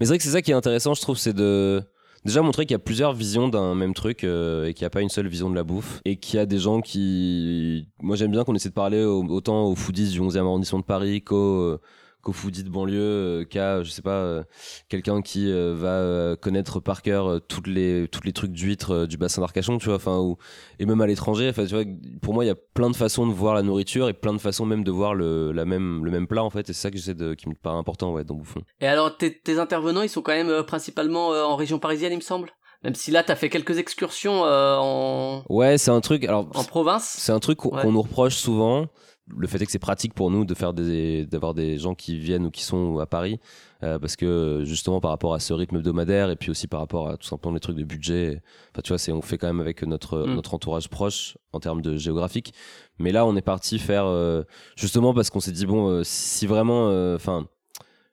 Mais 0.00 0.06
c'est 0.06 0.10
vrai 0.12 0.18
que 0.18 0.24
c'est 0.24 0.30
ça 0.30 0.42
qui 0.42 0.50
est 0.50 0.54
intéressant, 0.54 0.94
je 0.94 1.00
trouve, 1.02 1.16
c'est 1.18 1.32
de 1.32 1.82
déjà 2.24 2.40
montrer 2.42 2.66
qu'il 2.66 2.74
y 2.74 2.76
a 2.76 2.78
plusieurs 2.78 3.12
visions 3.14 3.48
d'un 3.48 3.74
même 3.74 3.94
truc 3.94 4.22
euh, 4.24 4.66
et 4.66 4.74
qu'il 4.74 4.84
n'y 4.84 4.86
a 4.86 4.90
pas 4.90 5.00
une 5.00 5.08
seule 5.08 5.26
vision 5.28 5.50
de 5.50 5.54
la 5.56 5.64
bouffe 5.64 6.00
et 6.04 6.16
qu'il 6.16 6.36
y 6.36 6.40
a 6.40 6.46
des 6.46 6.58
gens 6.58 6.80
qui. 6.80 7.88
Moi, 8.00 8.16
j'aime 8.16 8.30
bien 8.30 8.44
qu'on 8.44 8.54
essaie 8.54 8.68
de 8.68 8.74
parler 8.74 9.02
au- 9.02 9.24
autant 9.28 9.64
aux 9.64 9.74
foodies 9.74 10.10
du 10.10 10.20
11e 10.20 10.38
arrondissement 10.38 10.78
de 10.80 10.84
Paris 10.84 11.22
qu'aux 11.22 11.78
qu'aux 12.22 12.32
foodies 12.32 12.64
de 12.64 12.70
banlieue, 12.70 13.00
euh, 13.00 13.44
qu'à, 13.44 13.82
je 13.82 13.90
sais 13.90 14.02
pas, 14.02 14.10
euh, 14.22 14.42
quelqu'un 14.88 15.22
qui 15.22 15.50
euh, 15.50 15.74
va 15.76 16.36
connaître 16.36 16.80
par 16.80 17.02
cœur 17.02 17.40
toutes 17.48 17.66
les, 17.66 18.08
toutes 18.08 18.24
les 18.24 18.32
trucs 18.32 18.52
d'huîtres 18.52 19.06
du 19.06 19.16
bassin 19.16 19.40
d'Arcachon, 19.42 19.78
tu 19.78 19.86
vois, 19.86 19.96
enfin, 19.96 20.18
ou, 20.18 20.36
et 20.78 20.86
même 20.86 21.00
à 21.00 21.06
l'étranger, 21.06 21.48
enfin, 21.48 21.66
tu 21.66 21.74
vois, 21.74 21.84
pour 22.22 22.32
moi, 22.34 22.44
il 22.44 22.48
y 22.48 22.50
a 22.50 22.54
plein 22.74 22.90
de 22.90 22.96
façons 22.96 23.26
de 23.26 23.32
voir 23.32 23.54
la 23.54 23.62
nourriture 23.62 24.08
et 24.08 24.12
plein 24.12 24.32
de 24.32 24.38
façons 24.38 24.64
même 24.66 24.84
de 24.84 24.90
voir 24.90 25.14
le, 25.14 25.52
la 25.52 25.64
même, 25.64 26.04
le 26.04 26.10
même 26.10 26.26
plat, 26.26 26.44
en 26.44 26.50
fait, 26.50 26.70
et 26.70 26.72
c'est 26.72 26.82
ça 26.82 26.90
que 26.90 26.96
j'essaie 26.96 27.14
de, 27.14 27.34
qui 27.34 27.48
me 27.48 27.54
paraît 27.54 27.78
important, 27.78 28.12
ouais, 28.12 28.24
dans 28.24 28.34
Bouffon. 28.34 28.62
Et 28.80 28.86
alors 28.86 29.16
tes, 29.16 29.36
tes 29.38 29.58
intervenants, 29.58 30.02
ils 30.02 30.08
sont 30.08 30.22
quand 30.22 30.32
même 30.32 30.62
principalement 30.64 31.28
en 31.30 31.56
région 31.56 31.78
parisienne, 31.78 32.12
il 32.12 32.16
me 32.16 32.20
semble? 32.22 32.50
Même 32.84 32.96
si 32.96 33.12
là, 33.12 33.22
t'as 33.22 33.36
fait 33.36 33.48
quelques 33.48 33.78
excursions 33.78 34.44
euh, 34.44 34.76
en, 34.76 35.44
Ouais, 35.48 35.78
c'est 35.78 35.92
un 35.92 36.00
truc. 36.00 36.24
Alors, 36.24 36.48
en 36.54 36.64
province? 36.64 37.14
c'est 37.16 37.30
un 37.30 37.38
truc 37.38 37.58
qu'on 37.58 37.70
Ouais. 37.76 37.82
qu'on 37.82 37.92
nous 37.92 38.02
reproche 38.02 38.34
souvent. 38.34 38.86
Le 39.28 39.46
fait 39.46 39.62
est 39.62 39.66
que 39.66 39.72
c'est 39.72 39.78
pratique 39.78 40.14
pour 40.14 40.30
nous 40.30 40.44
de 40.44 40.52
faire 40.52 40.72
des, 40.72 41.24
d'avoir 41.26 41.54
des 41.54 41.78
gens 41.78 41.94
qui 41.94 42.18
viennent 42.18 42.44
ou 42.46 42.50
qui 42.50 42.64
sont 42.64 42.98
à 42.98 43.06
Paris, 43.06 43.38
euh, 43.84 43.98
parce 43.98 44.16
que 44.16 44.62
justement 44.64 45.00
par 45.00 45.12
rapport 45.12 45.32
à 45.32 45.38
ce 45.38 45.52
rythme 45.52 45.76
hebdomadaire 45.76 46.28
et 46.30 46.36
puis 46.36 46.50
aussi 46.50 46.66
par 46.66 46.80
rapport 46.80 47.08
à 47.08 47.16
tout 47.16 47.26
simplement 47.28 47.54
les 47.54 47.60
trucs 47.60 47.76
de 47.76 47.84
budget. 47.84 48.42
Enfin, 48.72 48.82
tu 48.82 48.88
vois, 48.88 48.98
c'est 48.98 49.12
on 49.12 49.22
fait 49.22 49.38
quand 49.38 49.46
même 49.46 49.60
avec 49.60 49.82
notre 49.84 50.26
Mm. 50.26 50.34
notre 50.34 50.54
entourage 50.54 50.88
proche 50.88 51.38
en 51.52 51.60
termes 51.60 51.82
de 51.82 51.96
géographique. 51.96 52.52
Mais 52.98 53.12
là, 53.12 53.24
on 53.24 53.36
est 53.36 53.42
parti 53.42 53.78
faire 53.78 54.06
euh, 54.06 54.42
justement 54.76 55.14
parce 55.14 55.30
qu'on 55.30 55.40
s'est 55.40 55.52
dit 55.52 55.66
bon, 55.66 55.88
euh, 55.88 56.02
si 56.04 56.46
vraiment, 56.46 56.88
enfin. 57.14 57.46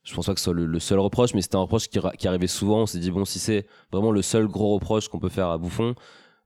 je 0.03 0.13
pense 0.13 0.27
pas 0.27 0.33
que 0.33 0.39
ce 0.39 0.45
soit 0.45 0.53
le, 0.53 0.65
le 0.67 0.79
seul 0.79 0.99
reproche, 0.99 1.33
mais 1.33 1.41
c'était 1.41 1.55
un 1.57 1.61
reproche 1.61 1.87
qui, 1.87 1.99
qui 2.19 2.27
arrivait 2.27 2.47
souvent. 2.47 2.81
On 2.83 2.85
s'est 2.85 2.99
dit, 2.99 3.11
bon, 3.11 3.25
si 3.25 3.39
c'est 3.39 3.65
vraiment 3.91 4.11
le 4.11 4.21
seul 4.21 4.47
gros 4.47 4.75
reproche 4.75 5.07
qu'on 5.07 5.19
peut 5.19 5.29
faire 5.29 5.49
à 5.49 5.57
Bouffon, 5.57 5.95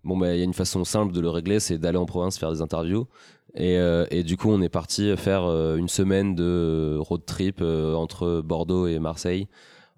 bon, 0.03 0.17
bah, 0.17 0.33
il 0.33 0.37
y 0.37 0.41
a 0.41 0.43
une 0.43 0.53
façon 0.53 0.83
simple 0.83 1.13
de 1.13 1.21
le 1.21 1.29
régler, 1.29 1.59
c'est 1.59 1.77
d'aller 1.77 1.97
en 1.97 2.05
province 2.05 2.37
faire 2.37 2.51
des 2.51 2.61
interviews. 2.61 3.07
Et, 3.55 3.77
euh, 3.77 4.05
du 4.23 4.37
coup, 4.37 4.49
on 4.51 4.61
est 4.61 4.69
parti 4.69 5.15
faire 5.15 5.45
euh, 5.45 5.75
une 5.77 5.89
semaine 5.89 6.35
de 6.35 6.97
road 6.99 7.21
trip 7.25 7.59
euh, 7.61 7.93
entre 7.93 8.41
Bordeaux 8.41 8.87
et 8.87 8.99
Marseille 8.99 9.47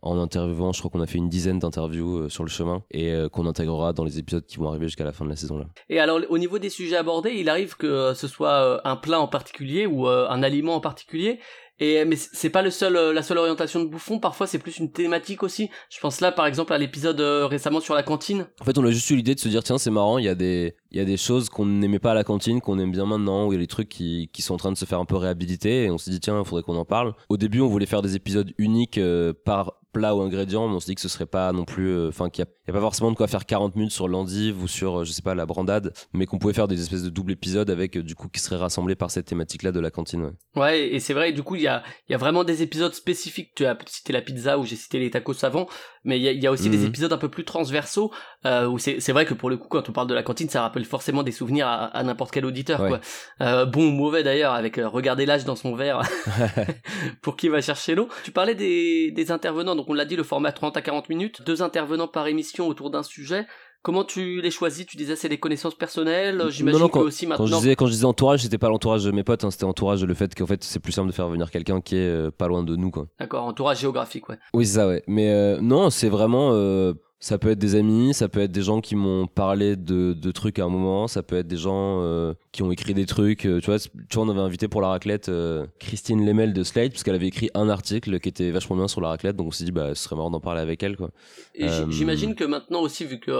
en 0.01 0.19
interviewant, 0.19 0.71
je 0.71 0.77
crois 0.77 0.91
qu'on 0.91 1.01
a 1.01 1.07
fait 1.07 1.17
une 1.17 1.29
dizaine 1.29 1.57
d'interviews 1.57 2.29
sur 2.29 2.43
le 2.43 2.50
chemin 2.50 2.83
et 2.91 3.12
qu'on 3.31 3.47
intégrera 3.47 3.91
dans 3.91 4.03
les 4.03 4.19
épisodes 4.19 4.45
qui 4.45 4.57
vont 4.57 4.69
arriver 4.69 4.85
jusqu'à 4.85 5.03
la 5.03 5.12
fin 5.12 5.25
de 5.25 5.31
la 5.31 5.35
saison 5.35 5.57
là. 5.57 5.65
Et 5.89 6.00
alors 6.00 6.19
au 6.29 6.38
niveau 6.38 6.59
des 6.59 6.69
sujets 6.69 6.97
abordés, 6.97 7.31
il 7.31 7.50
arrive 7.50 7.75
que 7.75 8.13
ce 8.13 8.27
soit 8.27 8.88
un 8.88 8.97
plat 8.97 9.19
en 9.19 9.27
particulier 9.27 9.88
ou 9.88 10.07
un 10.07 10.43
aliment 10.43 10.75
en 10.75 10.79
particulier. 10.79 11.39
Et 11.79 12.05
mais 12.05 12.15
c- 12.15 12.29
c'est 12.34 12.50
pas 12.50 12.62
le 12.62 12.72
seul, 12.72 12.96
euh, 12.96 13.12
la 13.13 13.22
seule 13.24 13.38
orientation 13.38 13.82
de 13.82 13.86
Bouffon. 13.89 14.20
Parfois, 14.20 14.48
c'est 14.48 14.60
plus 14.60 14.77
une 14.77 14.91
thématique 14.91 15.44
aussi. 15.44 15.70
Je 15.89 16.00
pense 16.00 16.22
là, 16.22 16.32
par 16.32 16.46
exemple, 16.46 16.72
à 16.74 16.77
l'épisode 16.77 17.20
euh, 17.20 17.48
récemment 17.48 17.82
sur 17.82 17.94
la 17.96 18.03
cantine. 18.03 18.48
En 18.62 18.63
fait, 18.65 18.77
on 18.77 18.86
a 18.86 18.91
juste 18.91 19.10
eu 19.10 19.15
l'idée 19.15 19.36
de 19.36 19.39
se 19.39 19.50
dire 19.50 19.63
tiens, 19.63 19.77
c'est 19.77 19.91
marrant, 19.91 20.17
il 20.17 20.25
y 20.25 20.29
a 20.29 20.36
des 20.36 20.75
il 20.91 20.98
y 20.98 21.01
a 21.01 21.05
des 21.05 21.17
choses 21.17 21.50
qu'on 21.50 21.65
n'aimait 21.65 22.00
pas 22.00 22.12
à 22.12 22.15
la 22.15 22.24
cantine, 22.24 22.62
qu'on 22.62 22.79
aime 22.79 22.91
bien 22.91 23.05
maintenant, 23.05 23.48
où 23.48 23.51
il 23.51 23.55
y 23.55 23.60
a 23.60 23.62
des 23.62 23.67
trucs 23.67 23.89
qui, 23.89 24.29
qui 24.32 24.41
sont 24.41 24.53
en 24.53 24.58
train 24.58 24.72
de 24.72 24.77
se 24.77 24.86
faire 24.86 25.00
un 25.00 25.05
peu 25.05 25.17
réhabiliter, 25.17 25.84
et 25.86 25.91
on 25.91 25.98
s'est 25.98 26.12
dit 26.12 26.22
tiens, 26.22 26.39
il 26.39 26.46
faudrait 26.46 26.63
qu'on 26.63 26.77
en 26.77 26.86
parle. 26.86 27.13
Au 27.27 27.36
début, 27.36 27.60
on 27.60 27.67
voulait 27.67 27.86
faire 27.86 28.01
des 28.01 28.15
épisodes 28.15 28.53
uniques 28.58 28.98
euh, 28.98 29.34
par 29.34 29.82
plat 29.91 30.15
ou 30.15 30.22
ingrédient, 30.22 30.67
mais 30.70 30.75
on 30.75 30.79
s'est 30.79 30.91
dit 30.91 30.96
que 30.96 31.01
ce 31.01 31.08
serait 31.10 31.25
pas 31.25 31.51
non 31.53 31.63
plus, 31.65 31.88
euh, 31.89 32.08
enfin 32.10 32.29
qu'il 32.29 32.44
y, 32.44 32.48
a- 32.48 32.51
il 32.65 32.67
y 32.67 32.72
a 32.72 32.74
pas 32.74 32.82
forcément 32.82 33.12
de 33.12 33.15
quoi 33.17 33.27
faire 33.27 33.46
40 33.46 33.75
minutes 33.75 33.91
sur 33.94 34.08
l'endive 34.10 34.62
ou 34.63 34.67
sur, 34.70 35.00
euh, 35.01 35.03
je 35.05 35.12
sais 35.12 35.22
pas, 35.22 35.36
la 35.36 35.46
brandade, 35.46 35.94
mais 36.13 36.25
qu'on 36.25 36.38
pouvait 36.38 36.53
faire 36.53 36.67
des 36.70 36.79
espèces 36.82 37.03
de 37.03 37.10
double 37.10 37.32
épisodes 37.34 37.70
avec 37.70 37.98
euh, 37.98 38.03
du 38.03 38.13
coup 38.15 38.27
qui 38.29 38.39
seraient 38.41 38.55
rassemblés 38.58 38.96
par 38.96 39.12
cette 39.12 39.25
thématique-là 39.25 39.72
de 39.74 39.79
la 39.82 39.91
cantine. 39.91 40.24
ouais. 40.24 40.62
Ouais, 40.62 40.88
et 40.89 41.00
c'est 41.01 41.13
vrai. 41.13 41.32
Du 41.34 41.44
coup, 41.44 41.55
il 41.55 41.62
y 41.65 41.67
a, 41.67 41.84
il 42.07 42.12
y 42.13 42.15
a 42.15 42.17
vraiment 42.17 42.43
des 42.43 42.62
épisodes 42.63 42.93
spécifiques. 42.93 43.51
Tu 43.55 43.65
as 43.65 43.77
cité 43.88 44.13
la 44.13 44.22
pizza 44.22 44.57
ou 44.57 44.65
j'ai 44.65 44.75
cité 44.75 45.00
les 45.00 45.12
tacos 45.12 45.43
avant, 45.43 45.67
Mais 46.07 46.19
il 46.19 46.24
y 46.24 46.27
a, 46.29 46.31
y 46.31 46.45
a 46.48 46.51
aussi 46.51 46.69
des 46.69 46.77
Mhm. 46.77 46.86
épisodes 46.88 47.13
un 47.13 47.17
peu 47.17 47.29
plus 47.29 47.45
transversaux 47.45 48.12
euh, 48.45 48.67
où 48.67 48.77
c'est 48.77 49.00
c'est 49.00 49.12
vrai 49.12 49.25
que 49.25 49.34
pour 49.34 49.50
le 49.50 49.57
coup, 49.57 49.67
quand 49.67 49.89
on 49.89 49.91
parle 49.91 50.07
de 50.07 50.13
la 50.13 50.22
cantine, 50.24 50.50
ça 50.50 50.62
rappelle 50.62 50.86
forcément 50.86 51.24
des 51.24 51.31
souvenirs 51.31 51.67
à, 51.67 51.86
à 51.86 52.03
n'importe 52.03 52.31
quel 52.31 52.45
auditeur. 52.45 52.79
Ouais. 52.81 52.89
Quoi. 52.89 53.00
Euh, 53.41 53.65
bon 53.65 53.88
ou 53.88 53.91
mauvais 53.91 54.22
d'ailleurs, 54.24 54.53
avec 54.53 54.77
euh, 54.77 54.88
regardez 54.88 55.25
l'âge 55.25 55.45
dans 55.45 55.55
son 55.55 55.75
verre 55.75 56.01
pour 57.22 57.36
qui 57.36 57.50
va 57.50 57.62
chercher 57.62 57.95
l'eau. 57.95 58.07
Tu 58.24 58.31
parlais 58.31 58.55
des, 58.55 59.12
des 59.12 59.31
intervenants, 59.31 59.75
donc 59.75 59.89
on 59.89 59.93
l'a 59.93 60.05
dit, 60.05 60.15
le 60.15 60.24
format 60.24 60.51
30 60.51 60.77
à 60.77 60.81
40 60.81 61.10
minutes, 61.10 61.41
deux 61.43 61.62
intervenants 61.62 62.07
par 62.07 62.27
émission 62.27 62.67
autour 62.67 62.89
d'un 62.91 63.03
sujet. 63.03 63.48
Comment 63.86 64.04
tu 64.04 64.42
les 64.42 64.50
choisis? 64.50 64.84
Tu 64.88 64.98
disais 64.98 65.15
c'est 65.15 65.30
des 65.30 65.38
connaissances 65.38 65.75
personnelles. 65.75 66.44
J'imagine 66.50 66.88
que 66.88 66.92
quand- 66.92 67.01
aussi 67.01 67.27
Quand 67.27 67.36
je 67.38 67.44
maintenant. 67.44 67.58
disais, 67.60 67.75
quand 67.75 67.86
je 67.86 67.92
disais 67.92 68.06
entourage, 68.06 68.42
c'était 68.42 68.58
pas 68.58 68.68
l'entourage 68.70 69.04
de 69.04 69.12
mes 69.12 69.24
potes, 69.24 69.44
hein, 69.44 69.51
c'était 69.51 69.65
entourage 69.65 70.04
le 70.04 70.13
fait 70.15 70.34
qu'en 70.34 70.48
fait 70.48 70.63
c'est 70.63 70.80
plus 70.80 70.92
simple 70.92 71.10
de 71.10 71.13
faire 71.13 71.27
venir 71.30 71.51
quelqu'un 71.51 71.82
qui 71.82 71.96
est 71.98 72.00
euh, 72.10 72.32
pas 72.32 72.48
loin 72.48 72.63
de 72.63 72.75
nous 72.75 72.89
quoi. 72.89 73.06
D'accord, 73.20 73.44
entourage 73.46 73.82
géographique, 73.82 74.27
ouais. 74.27 74.39
Oui, 74.56 74.65
c'est 74.65 74.77
ça, 74.77 74.88
ouais. 74.88 75.04
Mais 75.06 75.30
euh, 75.30 75.60
non, 75.62 75.92
c'est 75.92 76.10
vraiment. 76.10 76.50
euh, 76.54 76.94
ça 77.25 77.39
peut 77.39 77.50
être 77.50 77.58
des 77.58 77.74
amis, 77.74 78.13
ça 78.13 78.27
peut 78.29 78.39
être 78.41 78.51
des 78.51 78.62
gens 78.62 78.82
qui 78.82 78.96
m'ont 78.96 79.25
parlé 79.25 79.75
de, 79.75 80.13
de 80.13 80.32
trucs 80.32 80.60
à 80.60 80.65
un 80.65 80.70
moment, 80.70 81.08
ça 81.08 81.24
peut 81.24 81.38
être 81.38 81.48
des 81.48 81.58
gens 81.58 82.01
euh, 82.03 82.36
qui 82.51 82.62
ont 82.62 82.72
écrit 82.72 82.94
des 82.94 83.08
trucs. 83.08 83.48
euh, 83.48 83.60
tu, 83.60 83.65
vois, 83.65 83.79
tu 83.79 83.89
vois, 84.13 84.25
on 84.25 84.29
avait 84.29 84.41
invité 84.41 84.67
pour 84.67 84.79
la 84.79 84.89
raclette 84.89 85.29
euh, 85.29 85.65
Christine 85.79 86.24
Lemel 86.24 86.53
de 86.53 86.62
Slate, 86.63 86.91
parce 86.91 87.01
qu'elle 87.03 87.15
avait 87.15 87.25
écrit 87.25 87.50
un 87.55 87.67
article 87.67 88.20
qui 88.20 88.29
était 88.29 88.51
vachement 88.51 88.75
bien 88.75 88.88
sur 88.88 89.01
la 89.01 89.10
raclette, 89.10 89.36
donc 89.38 89.48
on 89.48 89.51
s'est 89.51 89.63
dit, 89.63 89.72
bah, 89.72 89.96
ce 89.96 90.03
serait 90.03 90.15
marrant 90.15 90.29
d'en 90.29 90.39
parler 90.39 90.62
avec 90.62 90.84
elle, 90.84 90.98
quoi. 90.98 91.10
Et 91.55 91.65
Euh, 91.67 91.89
j'imagine 91.89 92.36
que 92.36 92.44
maintenant 92.44 92.82
aussi, 92.82 93.05
vu 93.05 93.20
que 93.20 93.32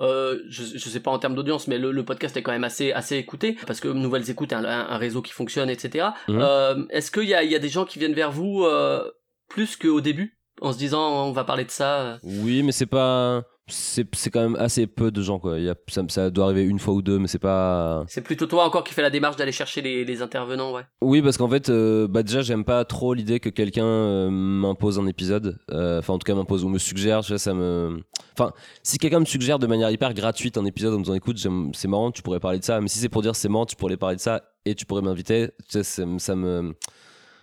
euh, 0.00 0.38
je, 0.48 0.64
je 0.64 0.88
sais 0.88 1.00
pas 1.00 1.12
en 1.12 1.20
termes 1.20 1.36
d'audience, 1.36 1.68
mais 1.68 1.78
le, 1.78 1.92
le 1.92 2.04
podcast 2.04 2.36
est 2.36 2.42
quand 2.42 2.52
même 2.52 2.64
assez 2.64 2.90
assez 2.90 3.16
écouté 3.16 3.56
parce 3.66 3.78
que 3.80 3.86
Nouvelles 3.88 4.28
Écoutes 4.28 4.50
est 4.50 4.56
un, 4.56 4.64
un- 4.64 4.88
un 4.88 4.96
réseau 4.96 5.22
qui 5.22 5.32
fonctionne, 5.32 5.70
etc. 5.70 6.08
Mhm. 6.26 6.38
Euh, 6.40 6.84
Est-ce 6.90 7.10
qu'il 7.12 7.28
y 7.28 7.34
a, 7.34 7.44
y 7.44 7.54
a 7.54 7.58
des 7.60 7.68
gens 7.68 7.84
qui 7.84 7.98
viennent 8.00 8.14
vers 8.14 8.32
vous 8.32 8.64
euh, 8.64 9.04
plus 9.48 9.76
qu'au 9.76 10.00
début? 10.00 10.39
En 10.60 10.72
se 10.72 10.78
disant 10.78 11.26
on 11.26 11.32
va 11.32 11.44
parler 11.44 11.64
de 11.64 11.70
ça 11.70 12.00
euh 12.00 12.16
Oui, 12.22 12.62
mais 12.62 12.72
c'est 12.72 12.86
pas. 12.86 13.42
C'est 13.72 14.04
c'est 14.16 14.30
quand 14.30 14.40
même 14.40 14.56
assez 14.56 14.88
peu 14.88 15.12
de 15.12 15.22
gens, 15.22 15.38
quoi. 15.38 15.56
Il 15.56 15.64
y 15.64 15.70
a, 15.70 15.76
ça, 15.86 16.02
ça 16.08 16.30
doit 16.30 16.46
arriver 16.46 16.64
une 16.64 16.80
fois 16.80 16.92
ou 16.92 17.02
deux, 17.02 17.20
mais 17.20 17.28
c'est 17.28 17.38
pas. 17.38 18.02
C'est 18.08 18.20
plutôt 18.20 18.46
toi 18.46 18.64
encore 18.64 18.82
qui 18.82 18.92
fais 18.94 19.02
la 19.02 19.10
démarche 19.10 19.36
d'aller 19.36 19.52
chercher 19.52 19.80
les, 19.80 20.04
les 20.04 20.22
intervenants, 20.22 20.72
ouais. 20.72 20.82
Oui, 21.02 21.22
parce 21.22 21.36
qu'en 21.36 21.48
fait, 21.48 21.68
euh, 21.68 22.08
bah 22.08 22.24
déjà, 22.24 22.40
j'aime 22.42 22.64
pas 22.64 22.84
trop 22.84 23.14
l'idée 23.14 23.38
que 23.38 23.48
quelqu'un 23.48 23.84
euh, 23.84 24.28
m'impose 24.28 24.98
un 24.98 25.06
épisode. 25.06 25.58
Euh, 25.70 26.00
Enfin, 26.00 26.14
en 26.14 26.18
tout 26.18 26.24
cas, 26.24 26.34
m'impose 26.34 26.64
ou 26.64 26.68
me 26.68 26.78
suggère. 26.78 27.20
Vois, 27.22 27.38
ça 27.38 27.54
me. 27.54 28.00
Enfin, 28.36 28.52
si 28.82 28.98
quelqu'un 28.98 29.20
me 29.20 29.24
suggère 29.24 29.60
de 29.60 29.68
manière 29.68 29.90
hyper 29.90 30.14
gratuite 30.14 30.58
un 30.58 30.64
épisode 30.64 30.94
en 30.94 30.98
me 30.98 31.04
disant, 31.04 31.14
écoute, 31.14 31.38
c'est 31.72 31.88
marrant, 31.88 32.10
tu 32.10 32.22
pourrais 32.22 32.40
parler 32.40 32.58
de 32.58 32.64
ça. 32.64 32.80
Mais 32.80 32.88
si 32.88 32.98
c'est 32.98 33.08
pour 33.08 33.22
dire 33.22 33.36
c'est 33.36 33.48
marrant, 33.48 33.66
tu 33.66 33.76
pourrais 33.76 33.96
parler 33.96 34.16
de 34.16 34.20
ça 34.20 34.42
et 34.64 34.74
tu 34.74 34.84
pourrais 34.84 35.02
m'inviter, 35.02 35.50
tu 35.68 35.78
sais, 35.78 35.84
ça, 35.84 36.02
ça 36.18 36.34
me. 36.34 36.74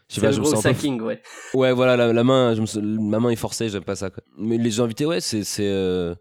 Je 0.09 0.15
sais 0.15 0.21
pas, 0.21 0.27
le 0.27 0.33
je 0.33 0.39
me 0.39 0.43
gros 0.45 0.55
sens 0.55 0.65
un 0.65 0.69
peu 0.69 0.75
sacking, 0.75 1.01
ouais. 1.01 1.21
Ouais, 1.53 1.73
voilà, 1.73 1.97
la, 1.97 2.13
la 2.13 2.23
main, 2.23 2.53
je 2.55 2.61
me, 2.61 2.65
sens- 2.65 2.81
ma 2.83 3.19
main 3.19 3.29
est 3.29 3.35
forcée, 3.35 3.69
j'aime 3.69 3.83
pas 3.83 3.95
ça. 3.95 4.09
Quoi. 4.09 4.23
Mais 4.37 4.57
les 4.57 4.71
gens 4.71 4.85
invités, 4.85 5.05
ouais, 5.05 5.19
c'est 5.19 5.43
c'est 5.43 5.67
euh, 5.67 6.15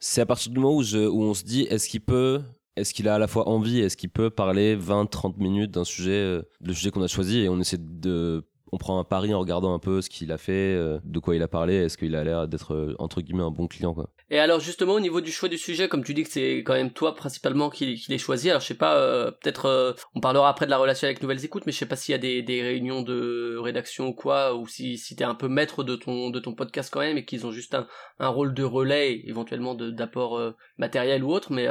c'est 0.00 0.20
à 0.20 0.26
partir 0.26 0.50
du 0.52 0.58
moment 0.58 0.74
où, 0.76 0.82
je, 0.82 0.98
où 0.98 1.22
on 1.22 1.34
se 1.34 1.44
dit, 1.44 1.62
est-ce 1.70 1.88
qu'il 1.88 2.00
peut, 2.00 2.40
est-ce 2.76 2.92
qu'il 2.94 3.08
a 3.08 3.14
à 3.14 3.18
la 3.18 3.26
fois 3.28 3.48
envie, 3.48 3.80
est-ce 3.80 3.96
qu'il 3.96 4.10
peut 4.10 4.30
parler 4.30 4.76
20-30 4.76 5.38
minutes 5.38 5.70
d'un 5.70 5.84
sujet, 5.84 6.10
euh, 6.12 6.42
le 6.64 6.72
sujet 6.74 6.90
qu'on 6.90 7.02
a 7.02 7.06
choisi, 7.08 7.40
et 7.40 7.48
on 7.48 7.60
essaie 7.60 7.78
de, 7.78 8.44
on 8.72 8.78
prend 8.78 8.98
un 8.98 9.04
pari 9.04 9.32
en 9.34 9.40
regardant 9.40 9.74
un 9.74 9.78
peu 9.78 10.00
ce 10.02 10.10
qu'il 10.10 10.30
a 10.32 10.38
fait, 10.38 10.52
euh, 10.74 10.98
de 11.04 11.18
quoi 11.18 11.36
il 11.36 11.42
a 11.42 11.48
parlé, 11.48 11.74
est-ce 11.74 11.96
qu'il 11.98 12.14
a 12.14 12.24
l'air 12.24 12.48
d'être 12.48 12.74
euh, 12.74 12.94
entre 12.98 13.20
guillemets 13.20 13.42
un 13.42 13.50
bon 13.50 13.66
client, 13.66 13.94
quoi. 13.94 14.10
Et 14.30 14.38
alors 14.38 14.60
justement 14.60 14.92
au 14.94 15.00
niveau 15.00 15.20
du 15.22 15.32
choix 15.32 15.48
du 15.48 15.56
sujet, 15.56 15.88
comme 15.88 16.04
tu 16.04 16.12
dis 16.12 16.22
que 16.22 16.30
c'est 16.30 16.58
quand 16.58 16.74
même 16.74 16.90
toi 16.90 17.14
principalement 17.14 17.70
qui, 17.70 17.94
qui 17.94 18.10
l'ai 18.10 18.18
choisi, 18.18 18.50
alors 18.50 18.60
je 18.60 18.66
sais 18.66 18.74
pas, 18.74 18.96
euh, 18.98 19.30
peut-être 19.30 19.66
euh, 19.66 19.92
on 20.14 20.20
parlera 20.20 20.50
après 20.50 20.66
de 20.66 20.70
la 20.70 20.76
relation 20.76 21.06
avec 21.06 21.22
Nouvelles 21.22 21.44
Écoutes, 21.44 21.64
mais 21.64 21.72
je 21.72 21.78
sais 21.78 21.86
pas 21.86 21.96
s'il 21.96 22.12
y 22.12 22.14
a 22.14 22.18
des, 22.18 22.42
des 22.42 22.60
réunions 22.62 23.02
de 23.02 23.56
rédaction 23.58 24.08
ou 24.08 24.12
quoi, 24.12 24.54
ou 24.54 24.66
si, 24.66 24.98
si 24.98 25.16
t'es 25.16 25.24
un 25.24 25.34
peu 25.34 25.48
maître 25.48 25.82
de 25.82 25.96
ton, 25.96 26.28
de 26.30 26.40
ton 26.40 26.52
podcast 26.54 26.90
quand 26.92 27.00
même 27.00 27.16
et 27.16 27.24
qu'ils 27.24 27.46
ont 27.46 27.52
juste 27.52 27.74
un, 27.74 27.86
un 28.18 28.28
rôle 28.28 28.52
de 28.52 28.64
relais, 28.64 29.22
éventuellement 29.24 29.74
de- 29.74 29.90
d'apport 29.90 30.36
euh, 30.38 30.54
matériel 30.76 31.24
ou 31.24 31.32
autre, 31.32 31.52
mais 31.52 31.66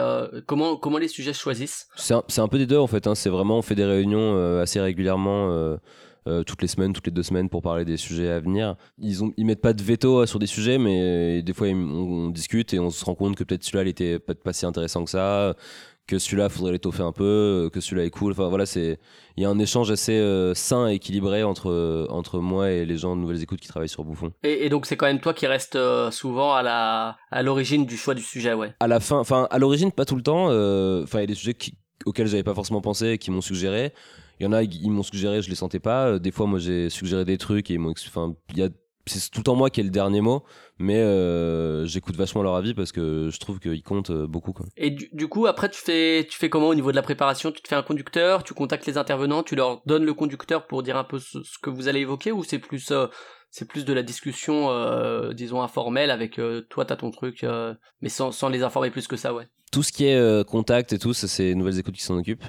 comment, 0.48 0.78
comment 0.78 0.98
les 0.98 1.08
sujets 1.08 1.34
se 1.34 1.40
choisissent? 1.40 1.88
C'est 1.96 2.14
un, 2.14 2.24
c'est 2.28 2.42
un 2.42 2.48
peu 2.48 2.58
des 2.58 2.66
deux 2.66 2.78
en 2.78 2.88
fait. 2.88 3.06
hein. 3.08 3.14
C'est 3.16 3.30
vraiment, 3.30 3.58
on 3.60 3.62
fait 3.62 3.76
des 3.76 3.86
réunions 3.86 4.60
assez 4.60 4.80
régulièrement, 4.80 5.78
euh, 6.28 6.44
toutes 6.44 6.62
les 6.62 6.68
semaines, 6.68 6.94
toutes 6.94 7.06
les 7.08 7.12
deux 7.12 7.24
semaines 7.24 7.50
pour 7.50 7.62
parler 7.62 7.86
des 7.86 7.98
sujets 7.98 8.30
à 8.30 8.40
venir. 8.40 8.76
Ils, 9.00 9.24
ont, 9.24 9.32
ils 9.38 9.46
mettent 9.46 9.62
pas 9.62 9.74
de 9.74 9.82
veto 9.82 10.20
euh, 10.22 10.26
sur 10.26 10.40
des 10.40 10.48
sujets, 10.48 10.78
mais 10.78 11.00
euh, 11.02 11.42
des 11.42 11.54
fois 11.54 11.68
on, 11.70 11.74
on 12.26 12.30
discute 12.30 12.74
et 12.74 12.80
on 12.80 12.90
se 12.90 13.04
rend 13.06 13.16
compte 13.16 13.36
que 13.36 13.44
peut-être 13.44 13.64
celui-là 13.64 13.84
il 13.84 13.88
était 13.90 14.20
pas, 14.20 14.36
pas 14.36 14.54
si 14.54 14.66
intéressant 14.66 15.04
que 15.06 15.10
ça, 15.12 15.56
que 16.08 16.20
celui-là 16.20 16.48
faudrait 16.48 16.72
l'étoffer 16.72 17.04
un 17.04 17.12
peu, 17.12 17.70
que 17.74 17.82
celui-là 17.82 18.06
est 18.06 18.10
cool. 18.10 18.32
Enfin 18.32 18.48
voilà, 18.48 18.66
c'est 18.66 18.98
il 19.36 19.44
y 19.44 19.46
a 19.46 19.50
un 19.50 19.60
échange 19.60 19.92
assez 19.92 20.14
euh, 20.14 20.54
sain 20.54 20.88
et 20.90 20.94
équilibré 20.96 21.44
entre 21.44 22.08
entre 22.10 22.40
moi 22.40 22.72
et 22.72 22.86
les 22.86 22.98
gens 22.98 23.16
de 23.16 23.22
Nouvelles 23.22 23.44
Écoutes 23.44 23.60
qui 23.60 23.68
travaillent 23.68 23.90
sur 23.90 24.04
Bouffon. 24.06 24.32
et, 24.44 24.66
et 24.66 24.70
donc 24.70 24.86
c'est 24.86 24.96
quand 24.98 25.06
même 25.08 25.20
toi 25.20 25.34
qui 25.34 25.48
reste 25.48 25.76
euh, 25.76 26.10
souvent 26.12 26.54
à 26.54 26.64
la 26.64 27.18
à 27.30 27.44
l'origine 27.44 27.86
du 27.86 27.98
choix 27.98 28.14
du 28.14 28.22
sujet, 28.24 28.54
ouais. 28.54 28.74
à 28.80 28.88
la 28.88 29.00
fin, 29.00 29.20
enfin 29.20 29.48
à 29.52 29.60
l'origine 29.60 29.92
pas 29.92 30.06
tout 30.06 30.16
le 30.16 30.24
temps. 30.24 30.48
euh, 30.50 31.04
Enfin 31.04 31.20
il 31.20 31.22
y 31.22 31.24
a 31.24 31.28
des 31.28 31.36
sujets 31.36 31.54
qui- 31.56 31.78
auxquels 32.06 32.28
j'avais 32.28 32.44
pas 32.44 32.54
forcément 32.56 32.80
pensé 32.82 33.08
et 33.12 33.18
qui 33.18 33.30
m'ont 33.32 33.42
suggéré. 33.42 33.92
Il 34.40 34.44
y 34.44 34.48
en 34.48 34.54
a 34.54 34.64
ils 34.64 34.90
m'ont 34.92 35.04
suggéré, 35.04 35.42
je 35.42 35.50
les 35.50 35.56
sentais 35.56 35.80
pas. 35.80 36.08
Euh, 36.08 36.20
Des 36.20 36.32
fois 36.32 36.46
moi 36.48 36.60
j'ai 36.60 36.90
suggéré 36.90 37.26
des 37.26 37.38
trucs 37.38 37.70
et 37.72 37.76
ils 37.76 37.80
m'ont, 37.80 37.92
ex- 37.92 38.06
enfin 38.08 38.36
il 38.52 38.58
y 38.58 38.64
a 38.64 38.70
c'est 39.10 39.32
tout 39.32 39.40
le 39.40 39.44
temps 39.46 39.56
moi 39.56 39.70
qui 39.70 39.80
ai 39.80 39.84
le 39.84 39.90
dernier 39.90 40.20
mot, 40.20 40.44
mais 40.80 40.98
euh, 40.98 41.86
j'écoute 41.86 42.18
vachement 42.18 42.44
leur 42.44 42.56
avis 42.56 42.74
parce 42.74 42.92
que 42.92 43.30
je 43.32 43.40
trouve 43.40 43.58
qu'ils 43.62 43.82
comptent 43.82 44.10
euh, 44.10 44.28
beaucoup. 44.28 44.52
Quoi. 44.52 44.66
Et 44.76 44.90
du, 44.92 45.08
du 45.14 45.30
coup, 45.30 45.48
après, 45.48 45.70
tu 45.70 45.80
fais, 45.82 46.28
tu 46.30 46.38
fais 46.38 46.50
comment 46.50 46.68
au 46.68 46.76
niveau 46.76 46.92
de 46.92 46.98
la 46.98 47.02
préparation? 47.02 47.54
Tu 47.54 47.62
te 47.62 47.70
fais 47.70 47.76
un 47.76 47.84
conducteur, 47.84 48.44
tu 48.44 48.54
contactes 48.54 48.86
les 48.86 48.98
intervenants, 48.98 49.44
tu 49.44 49.56
leur 49.56 49.82
donnes 49.86 50.04
le 50.04 50.14
conducteur 50.14 50.68
pour 50.68 50.84
dire 50.84 50.98
un 50.98 51.06
peu 51.06 51.20
ce, 51.20 51.42
ce 51.42 51.58
que 51.62 51.70
vous 51.70 51.88
allez 51.88 52.02
évoquer, 52.02 52.34
ou 52.34 52.44
c'est 52.44 52.60
plus, 52.60 52.92
euh, 52.92 53.08
c'est 53.50 53.66
plus 53.66 53.86
de 53.86 53.94
la 53.94 54.04
discussion, 54.04 54.72
euh, 54.72 55.32
disons 55.32 55.62
informelle 55.62 56.12
avec 56.12 56.38
toi, 56.70 56.84
t'as 56.84 56.98
ton 56.98 57.10
truc, 57.10 57.46
mais 58.02 58.10
sans, 58.10 58.34
sans 58.34 58.50
les 58.50 58.62
informer 58.62 58.92
plus 58.92 59.08
que 59.08 59.16
ça, 59.16 59.34
ouais? 59.34 59.48
Tout 59.72 59.84
ce 59.84 59.94
qui 59.94 60.04
est 60.04 60.46
contact 60.46 60.92
et 60.92 61.00
tout, 61.00 61.14
c'est 61.14 61.56
Nouvelles 61.56 61.80
Écoutes 61.80 61.96
qui 61.96 62.04
s'en 62.04 62.18
occupent. 62.18 62.44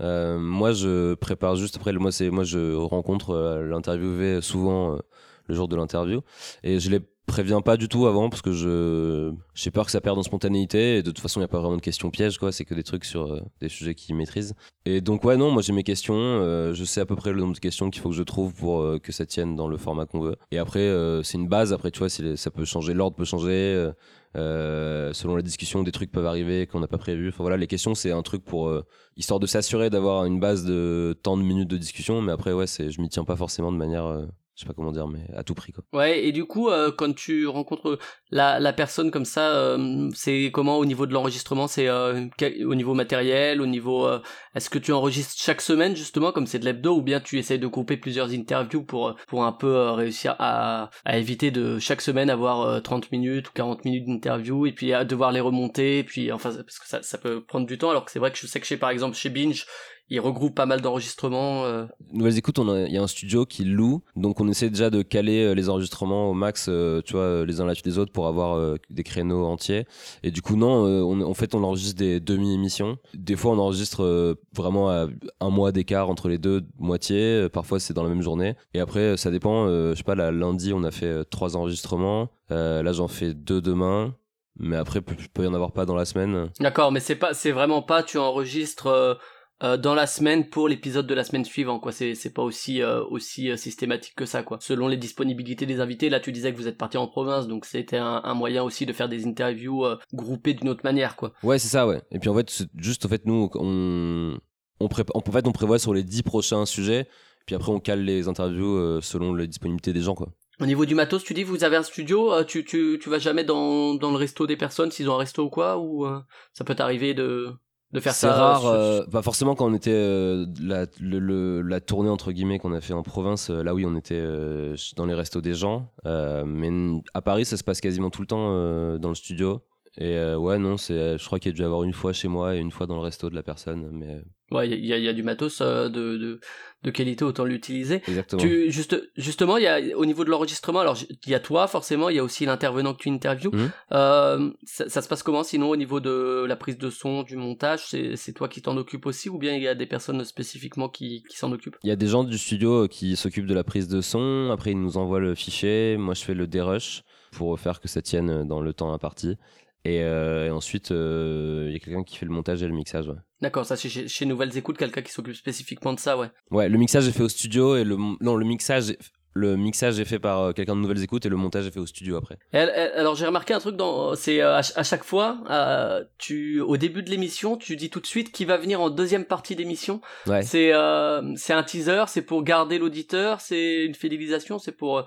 Euh, 0.00 0.38
moi, 0.38 0.72
je 0.72 1.14
prépare 1.14 1.56
juste 1.56 1.76
après. 1.76 1.92
Moi, 1.92 2.12
c'est 2.12 2.30
moi, 2.30 2.44
je 2.44 2.74
rencontre 2.74 3.30
euh, 3.30 3.64
l'interviewé 3.68 4.40
souvent 4.40 4.94
euh, 4.94 4.98
le 5.46 5.54
jour 5.54 5.68
de 5.68 5.76
l'interview 5.76 6.20
et 6.62 6.80
je 6.80 6.90
les 6.90 7.00
préviens 7.26 7.62
pas 7.62 7.76
du 7.76 7.88
tout 7.88 8.06
avant 8.06 8.28
parce 8.28 8.42
que 8.42 8.52
je 8.52 9.32
j'ai 9.54 9.70
peur 9.70 9.86
que 9.86 9.90
ça 9.90 10.00
perde 10.00 10.18
en 10.18 10.22
spontanéité 10.22 10.98
et 10.98 11.02
de 11.02 11.10
toute 11.10 11.20
façon 11.20 11.40
il 11.40 11.42
n'y 11.42 11.46
a 11.46 11.48
pas 11.48 11.60
vraiment 11.60 11.76
de 11.76 11.80
questions 11.80 12.10
pièges 12.10 12.38
quoi 12.38 12.52
c'est 12.52 12.64
que 12.64 12.74
des 12.74 12.82
trucs 12.82 13.04
sur 13.04 13.32
euh, 13.32 13.40
des 13.60 13.68
sujets 13.68 13.94
qu'ils 13.94 14.14
maîtrisent 14.14 14.54
et 14.84 15.00
donc 15.00 15.24
ouais 15.24 15.36
non 15.36 15.50
moi 15.50 15.62
j'ai 15.62 15.72
mes 15.72 15.84
questions 15.84 16.14
euh, 16.16 16.74
je 16.74 16.84
sais 16.84 17.00
à 17.00 17.06
peu 17.06 17.16
près 17.16 17.32
le 17.32 17.40
nombre 17.40 17.54
de 17.54 17.60
questions 17.60 17.88
qu'il 17.90 18.02
faut 18.02 18.10
que 18.10 18.14
je 18.14 18.22
trouve 18.22 18.54
pour 18.54 18.82
euh, 18.82 18.98
que 18.98 19.10
ça 19.10 19.24
tienne 19.24 19.56
dans 19.56 19.68
le 19.68 19.78
format 19.78 20.04
qu'on 20.04 20.20
veut 20.20 20.36
et 20.50 20.58
après 20.58 20.92
c'est 21.22 21.38
une 21.38 21.48
base 21.48 21.72
après 21.72 21.90
tu 21.90 22.00
vois 22.00 22.08
ça 22.08 22.50
peut 22.50 22.64
changer 22.64 22.92
l'ordre 22.92 23.16
peut 23.16 23.24
changer 23.24 23.90
selon 24.34 25.36
la 25.36 25.42
discussion, 25.42 25.82
des 25.82 25.92
trucs 25.92 26.10
peuvent 26.10 26.26
arriver 26.26 26.66
qu'on 26.66 26.80
n'a 26.80 26.88
pas 26.88 26.98
prévu. 26.98 27.28
Enfin 27.28 27.44
voilà, 27.44 27.56
les 27.56 27.68
questions 27.68 27.94
c'est 27.94 28.10
un 28.10 28.22
truc 28.22 28.44
pour 28.44 28.72
histoire 29.16 29.38
de 29.38 29.46
s'assurer 29.46 29.90
d'avoir 29.90 30.24
une 30.24 30.40
base 30.40 30.64
de 30.64 31.16
tant 31.22 31.36
de 31.36 31.42
minutes 31.42 31.68
de 31.68 31.76
discussion. 31.76 32.20
Mais 32.20 32.32
après 32.32 32.52
ouais, 32.52 32.66
c'est 32.66 32.90
je 32.90 33.00
m'y 33.00 33.08
tiens 33.08 33.24
pas 33.24 33.36
forcément 33.36 33.70
de 33.70 33.76
manière, 33.76 34.26
je 34.54 34.62
sais 34.62 34.66
pas 34.66 34.72
comment 34.74 34.92
dire, 34.92 35.08
mais 35.08 35.26
à 35.36 35.42
tout 35.42 35.54
prix 35.54 35.72
quoi. 35.72 35.84
Ouais, 35.92 36.24
et 36.24 36.32
du 36.32 36.44
coup, 36.44 36.68
euh, 36.68 36.92
quand 36.96 37.14
tu 37.14 37.46
rencontres 37.46 37.98
la, 38.30 38.60
la 38.60 38.72
personne 38.72 39.10
comme 39.10 39.24
ça, 39.24 39.50
euh, 39.54 40.08
c'est 40.14 40.50
comment 40.52 40.78
au 40.78 40.84
niveau 40.84 41.06
de 41.06 41.12
l'enregistrement? 41.12 41.66
C'est 41.66 41.88
euh, 41.88 42.26
au 42.64 42.74
niveau 42.74 42.94
matériel, 42.94 43.60
au 43.60 43.66
niveau... 43.66 44.06
euh, 44.06 44.20
Est-ce 44.54 44.70
que 44.70 44.78
tu 44.78 44.92
enregistres 44.92 45.34
chaque 45.36 45.60
semaine 45.60 45.96
justement 45.96 46.30
comme 46.32 46.46
c'est 46.46 46.58
de 46.58 46.64
l'hebdo 46.64 46.96
ou 46.96 47.02
bien 47.02 47.20
tu 47.20 47.38
essayes 47.38 47.58
de 47.58 47.66
grouper 47.66 47.96
plusieurs 47.96 48.30
interviews 48.32 48.84
pour, 48.84 49.08
euh, 49.08 49.14
pour 49.26 49.44
un 49.44 49.52
peu 49.52 49.74
euh, 49.74 49.92
réussir 49.92 50.36
à, 50.38 50.90
à 51.04 51.18
éviter 51.18 51.50
de 51.50 51.78
chaque 51.78 52.00
semaine 52.00 52.30
avoir 52.30 52.60
euh, 52.62 52.80
30 52.80 53.10
minutes 53.12 53.48
ou 53.48 53.52
40 53.54 53.84
minutes 53.84 54.06
d'interview 54.06 54.66
et 54.66 54.72
puis 54.72 54.92
à 54.92 55.04
devoir 55.04 55.32
les 55.32 55.40
remonter, 55.40 55.98
et 55.98 56.04
puis 56.04 56.30
enfin 56.32 56.50
parce 56.54 56.78
que 56.78 56.86
ça, 56.88 57.02
ça 57.02 57.18
peut 57.18 57.42
prendre 57.44 57.66
du 57.66 57.76
temps 57.78 57.90
alors 57.90 58.04
que 58.04 58.10
c'est 58.12 58.18
vrai 58.18 58.30
que 58.30 58.38
je 58.38 58.46
sais 58.46 58.60
que 58.60 58.66
chez 58.66 58.76
par 58.76 58.90
exemple 58.90 59.16
chez 59.16 59.30
Binge, 59.30 59.66
ils 60.10 60.20
regroupent 60.20 60.54
pas 60.54 60.66
mal 60.66 60.80
d'enregistrements. 60.80 61.64
euh, 61.64 61.86
Nouvelles 62.12 62.38
écoutes, 62.38 62.58
il 62.58 62.92
y 62.92 62.98
a 62.98 63.02
un 63.02 63.06
studio 63.06 63.46
qui 63.46 63.64
loue, 63.64 64.02
donc 64.16 64.40
on 64.40 64.48
essaie 64.48 64.68
déjà 64.68 64.90
de 64.90 65.02
caler 65.02 65.42
euh, 65.44 65.54
les 65.54 65.68
enregistrements 65.68 66.30
au 66.30 66.34
max, 66.34 66.66
euh, 66.68 67.00
tu 67.02 67.14
vois, 67.14 67.44
les 67.44 67.60
uns 67.60 67.66
là-dessus 67.66 67.82
des 67.82 67.98
autres 67.98 68.12
pour 68.12 68.26
avoir 68.26 68.54
euh, 68.56 68.76
des 68.90 69.02
créneaux 69.02 69.44
entiers. 69.46 69.86
Et 70.22 70.30
du 70.30 70.42
coup 70.42 70.56
non, 70.56 70.84
on, 70.84 71.20
en 71.22 71.34
fait 71.34 71.54
on 71.54 71.62
enregistre 71.64 71.98
des 71.98 72.20
demi-émissions. 72.20 72.98
Des 73.14 73.36
fois 73.36 73.52
on 73.52 73.58
enregistre 73.58 74.36
vraiment 74.54 74.90
à 74.90 75.06
un 75.40 75.50
mois 75.50 75.72
d'écart 75.72 76.10
entre 76.10 76.28
les 76.28 76.38
deux 76.38 76.62
moitiés. 76.78 77.48
Parfois 77.52 77.80
c'est 77.80 77.94
dans 77.94 78.02
la 78.02 78.08
même 78.08 78.22
journée. 78.22 78.54
Et 78.74 78.80
après 78.80 79.16
ça 79.16 79.30
dépend. 79.30 79.68
je 79.68 79.94
sais 79.96 80.02
pas, 80.04 80.14
là, 80.14 80.30
lundi 80.30 80.72
on 80.72 80.84
a 80.84 80.90
fait 80.90 81.24
trois 81.26 81.56
enregistrements. 81.56 82.30
Là 82.50 82.92
j'en 82.92 83.08
fais 83.08 83.34
deux 83.34 83.60
demain. 83.60 84.14
Mais 84.56 84.76
après 84.76 85.00
peut, 85.00 85.16
peut 85.32 85.44
y 85.44 85.46
en 85.48 85.54
avoir 85.54 85.72
pas 85.72 85.84
dans 85.84 85.96
la 85.96 86.04
semaine. 86.04 86.48
D'accord, 86.60 86.92
mais 86.92 87.00
c'est 87.00 87.16
pas, 87.16 87.34
c'est 87.34 87.50
vraiment 87.50 87.82
pas, 87.82 88.04
tu 88.04 88.18
enregistres 88.18 88.86
euh, 88.86 89.14
euh, 89.62 89.76
dans 89.76 89.94
la 89.94 90.06
semaine 90.06 90.48
pour 90.50 90.68
l'épisode 90.68 91.06
de 91.06 91.14
la 91.14 91.22
semaine 91.24 91.44
suivante, 91.44 91.80
quoi. 91.80 91.92
C'est, 91.92 92.14
c'est 92.14 92.32
pas 92.32 92.42
aussi, 92.42 92.82
euh, 92.82 93.04
aussi 93.04 93.50
euh, 93.50 93.56
systématique 93.56 94.14
que 94.16 94.26
ça, 94.26 94.42
quoi. 94.42 94.58
Selon 94.60 94.88
les 94.88 94.96
disponibilités 94.96 95.64
des 95.66 95.80
invités, 95.80 96.10
là, 96.10 96.18
tu 96.20 96.32
disais 96.32 96.52
que 96.52 96.56
vous 96.58 96.66
êtes 96.68 96.76
parti 96.78 96.96
en 96.96 97.06
province, 97.06 97.46
donc 97.46 97.64
c'était 97.64 97.98
un, 97.98 98.20
un 98.24 98.34
moyen 98.34 98.62
aussi 98.64 98.84
de 98.86 98.92
faire 98.92 99.08
des 99.08 99.26
interviews 99.26 99.84
euh, 99.84 99.96
groupées 100.12 100.54
d'une 100.54 100.68
autre 100.68 100.82
manière, 100.84 101.14
quoi. 101.16 101.32
Ouais, 101.42 101.58
c'est 101.58 101.68
ça, 101.68 101.86
ouais. 101.86 102.02
Et 102.10 102.18
puis 102.18 102.28
en 102.28 102.34
fait, 102.34 102.64
juste 102.76 103.06
en 103.06 103.08
fait, 103.08 103.24
nous, 103.26 103.48
on, 103.54 104.36
on, 104.80 104.86
prépa- 104.88 105.12
en 105.14 105.20
fait, 105.32 105.46
on 105.46 105.52
prévoit 105.52 105.78
sur 105.78 105.94
les 105.94 106.02
10 106.02 106.22
prochains 106.24 106.66
sujets. 106.66 107.06
Puis 107.46 107.54
après, 107.54 107.70
on 107.70 107.78
cale 107.80 108.02
les 108.02 108.26
interviews 108.26 109.00
selon 109.02 109.34
les 109.34 109.46
disponibilités 109.46 109.92
des 109.92 110.00
gens, 110.00 110.14
quoi. 110.14 110.28
Au 110.60 110.66
niveau 110.66 110.86
du 110.86 110.94
matos, 110.94 111.24
tu 111.24 111.34
dis 111.34 111.42
vous 111.42 111.64
avez 111.64 111.76
un 111.76 111.82
studio, 111.82 112.30
tu, 112.44 112.64
tu, 112.64 112.98
tu 113.02 113.10
vas 113.10 113.18
jamais 113.18 113.42
dans, 113.42 113.94
dans 113.94 114.10
le 114.10 114.16
resto 114.16 114.46
des 114.46 114.56
personnes 114.56 114.90
s'ils 114.92 115.10
ont 115.10 115.14
un 115.14 115.18
resto 115.18 115.42
ou 115.44 115.50
quoi 115.50 115.78
ou 115.78 116.06
ça 116.52 116.62
peut 116.64 116.76
t'arriver 116.76 117.12
de 117.12 117.50
de 117.94 118.00
faire 118.00 118.12
C'est 118.12 118.26
ça 118.26 118.32
rare, 118.34 118.60
sur- 118.60 118.70
euh, 118.70 119.04
pas 119.06 119.22
forcément 119.22 119.54
quand 119.54 119.66
on 119.66 119.72
était 119.74 119.90
euh, 119.92 120.44
la, 120.60 120.84
le- 121.00 121.18
le- 121.20 121.62
la 121.62 121.80
tournée 121.80 122.10
entre 122.10 122.32
guillemets 122.32 122.58
qu'on 122.58 122.72
a 122.74 122.80
fait 122.82 122.92
en 122.92 123.02
province. 123.02 123.48
euh, 123.50 123.62
là 123.62 123.72
oui, 123.72 123.86
on 123.86 123.96
était 123.96 124.18
euh, 124.18 124.76
dans 124.96 125.06
les 125.06 125.14
restos 125.14 125.40
des 125.40 125.54
gens, 125.54 125.88
euh, 126.04 126.44
mais 126.44 126.70
à 127.14 127.22
Paris, 127.22 127.44
ça 127.46 127.56
se 127.56 127.64
passe 127.64 127.80
quasiment 127.80 128.10
tout 128.10 128.20
le 128.20 128.26
temps 128.26 128.48
euh, 128.50 128.98
dans 128.98 129.08
le 129.10 129.14
studio. 129.14 129.60
Et 129.98 130.16
euh, 130.16 130.36
ouais, 130.36 130.58
non, 130.58 130.76
c'est, 130.76 131.18
je 131.18 131.24
crois 131.24 131.38
qu'il 131.38 131.52
y 131.52 131.54
a 131.54 131.56
dû 131.56 131.62
y 131.62 131.64
avoir 131.64 131.84
une 131.84 131.92
fois 131.92 132.12
chez 132.12 132.28
moi 132.28 132.56
et 132.56 132.58
une 132.58 132.72
fois 132.72 132.86
dans 132.86 132.96
le 132.96 133.02
resto 133.02 133.30
de 133.30 133.34
la 133.34 133.42
personne, 133.42 133.88
mais 133.92 134.22
Ouais, 134.50 134.68
il 134.68 134.84
y 134.84 134.92
a, 134.92 134.98
il 134.98 135.02
y 135.02 135.08
a 135.08 135.12
du 135.14 135.22
matos 135.22 135.60
euh, 135.62 135.88
de, 135.88 136.16
de 136.16 136.40
de 136.82 136.90
qualité, 136.90 137.24
autant 137.24 137.44
l'utiliser. 137.44 138.02
exactement. 138.06 138.42
Tu 138.42 138.70
juste 138.70 138.94
justement, 139.16 139.56
y 139.56 139.66
a 139.66 139.80
au 139.96 140.04
niveau 140.04 140.22
de 140.22 140.28
l'enregistrement, 140.30 140.80
alors 140.80 140.98
il 141.00 141.30
y 141.30 141.34
a 141.34 141.40
toi 141.40 141.66
forcément, 141.66 142.10
il 142.10 142.16
y 142.16 142.18
a 142.18 142.24
aussi 142.24 142.44
l'intervenant 142.44 142.92
que 142.92 142.98
tu 142.98 143.08
interviews. 143.08 143.50
Euh, 143.92 144.50
ça, 144.64 144.88
ça 144.90 145.00
se 145.00 145.08
passe 145.08 145.22
comment 145.22 145.44
sinon 145.44 145.70
au 145.70 145.76
niveau 145.76 145.98
de 146.00 146.44
la 146.46 146.56
prise 146.56 146.76
de 146.76 146.90
son, 146.90 147.22
du 147.22 147.36
montage, 147.36 147.86
c'est 147.88 148.16
c'est 148.16 148.32
toi 148.34 148.48
qui 148.48 148.60
t'en 148.60 148.76
occupes 148.76 149.06
aussi 149.06 149.30
ou 149.30 149.38
bien 149.38 149.54
il 149.56 149.62
y 149.62 149.68
a 149.68 149.74
des 149.74 149.86
personnes 149.86 150.22
spécifiquement 150.24 150.90
qui 150.90 151.22
qui 151.28 151.38
s'en 151.38 151.50
occupent? 151.52 151.76
Il 151.82 151.88
y 151.88 151.92
a 151.92 151.96
des 151.96 152.06
gens 152.08 152.22
du 152.22 152.36
studio 152.36 152.84
euh, 152.84 152.86
qui 152.86 153.16
s'occupent 153.16 153.46
de 153.46 153.54
la 153.54 153.64
prise 153.64 153.88
de 153.88 154.02
son. 154.02 154.50
Après, 154.52 154.72
ils 154.72 154.80
nous 154.80 154.98
envoient 154.98 155.20
le 155.20 155.34
fichier. 155.34 155.96
Moi, 155.96 156.12
je 156.12 156.22
fais 156.22 156.34
le 156.34 156.46
dérush 156.46 157.02
pour 157.32 157.58
faire 157.58 157.80
que 157.80 157.88
ça 157.88 158.02
tienne 158.02 158.46
dans 158.46 158.60
le 158.60 158.72
temps 158.74 158.92
imparti. 158.92 159.36
Et, 159.84 160.02
euh, 160.02 160.46
et 160.46 160.50
ensuite, 160.50 160.92
euh, 160.92 161.66
il 161.68 161.72
y 161.74 161.76
a 161.76 161.78
quelqu'un 161.78 162.04
qui 162.04 162.16
fait 162.16 162.24
le 162.26 162.32
montage 162.32 162.62
et 162.62 162.66
le 162.66 162.72
mixage. 162.74 163.06
Ouais. 163.08 163.16
D'accord, 163.42 163.66
ça 163.66 163.76
c'est 163.76 163.90
chez, 163.90 164.08
chez 164.08 164.24
Nouvelles 164.24 164.56
Écoutes, 164.56 164.78
quelqu'un 164.78 165.02
qui 165.02 165.12
s'occupe 165.12 165.34
spécifiquement 165.34 165.92
de 165.92 166.00
ça, 166.00 166.16
ouais. 166.16 166.28
Ouais, 166.50 166.68
le 166.70 166.78
mixage 166.78 167.06
est 167.06 167.12
fait 167.12 167.22
au 167.22 167.28
studio 167.28 167.76
et 167.76 167.84
le 167.84 167.96
non, 168.20 168.36
le 168.36 168.46
mixage 168.46 168.96
le 169.36 169.56
mixage 169.56 169.98
est 169.98 170.04
fait 170.04 170.20
par 170.20 170.40
euh, 170.40 170.52
quelqu'un 170.52 170.76
de 170.76 170.80
nouvelles 170.80 171.02
écoutes 171.02 171.26
et 171.26 171.28
le 171.28 171.34
montage 171.36 171.66
est 171.66 171.72
fait 171.72 171.80
au 171.80 171.86
studio 171.86 172.16
après. 172.16 172.38
Et 172.52 172.58
alors 172.58 173.16
j'ai 173.16 173.26
remarqué 173.26 173.52
un 173.52 173.58
truc 173.58 173.74
dans, 173.74 174.14
c'est 174.14 174.40
euh, 174.40 174.54
à, 174.58 174.62
ch- 174.62 174.78
à 174.78 174.84
chaque 174.84 175.02
fois, 175.02 175.42
euh, 175.50 176.04
tu, 176.18 176.60
au 176.60 176.76
début 176.76 177.02
de 177.02 177.10
l'émission, 177.10 177.56
tu 177.56 177.74
dis 177.74 177.90
tout 177.90 177.98
de 177.98 178.06
suite 178.06 178.30
qui 178.30 178.44
va 178.44 178.56
venir 178.56 178.80
en 178.80 178.90
deuxième 178.90 179.24
partie 179.24 179.56
d'émission. 179.56 180.00
Ouais. 180.28 180.42
C'est, 180.42 180.72
euh, 180.72 181.34
c'est 181.34 181.52
un 181.52 181.64
teaser, 181.64 182.04
c'est 182.06 182.22
pour 182.22 182.44
garder 182.44 182.78
l'auditeur, 182.78 183.40
c'est 183.40 183.84
une 183.84 183.96
fidélisation, 183.96 184.60
c'est 184.60 184.70
pour, 184.70 184.98
euh, 184.98 185.02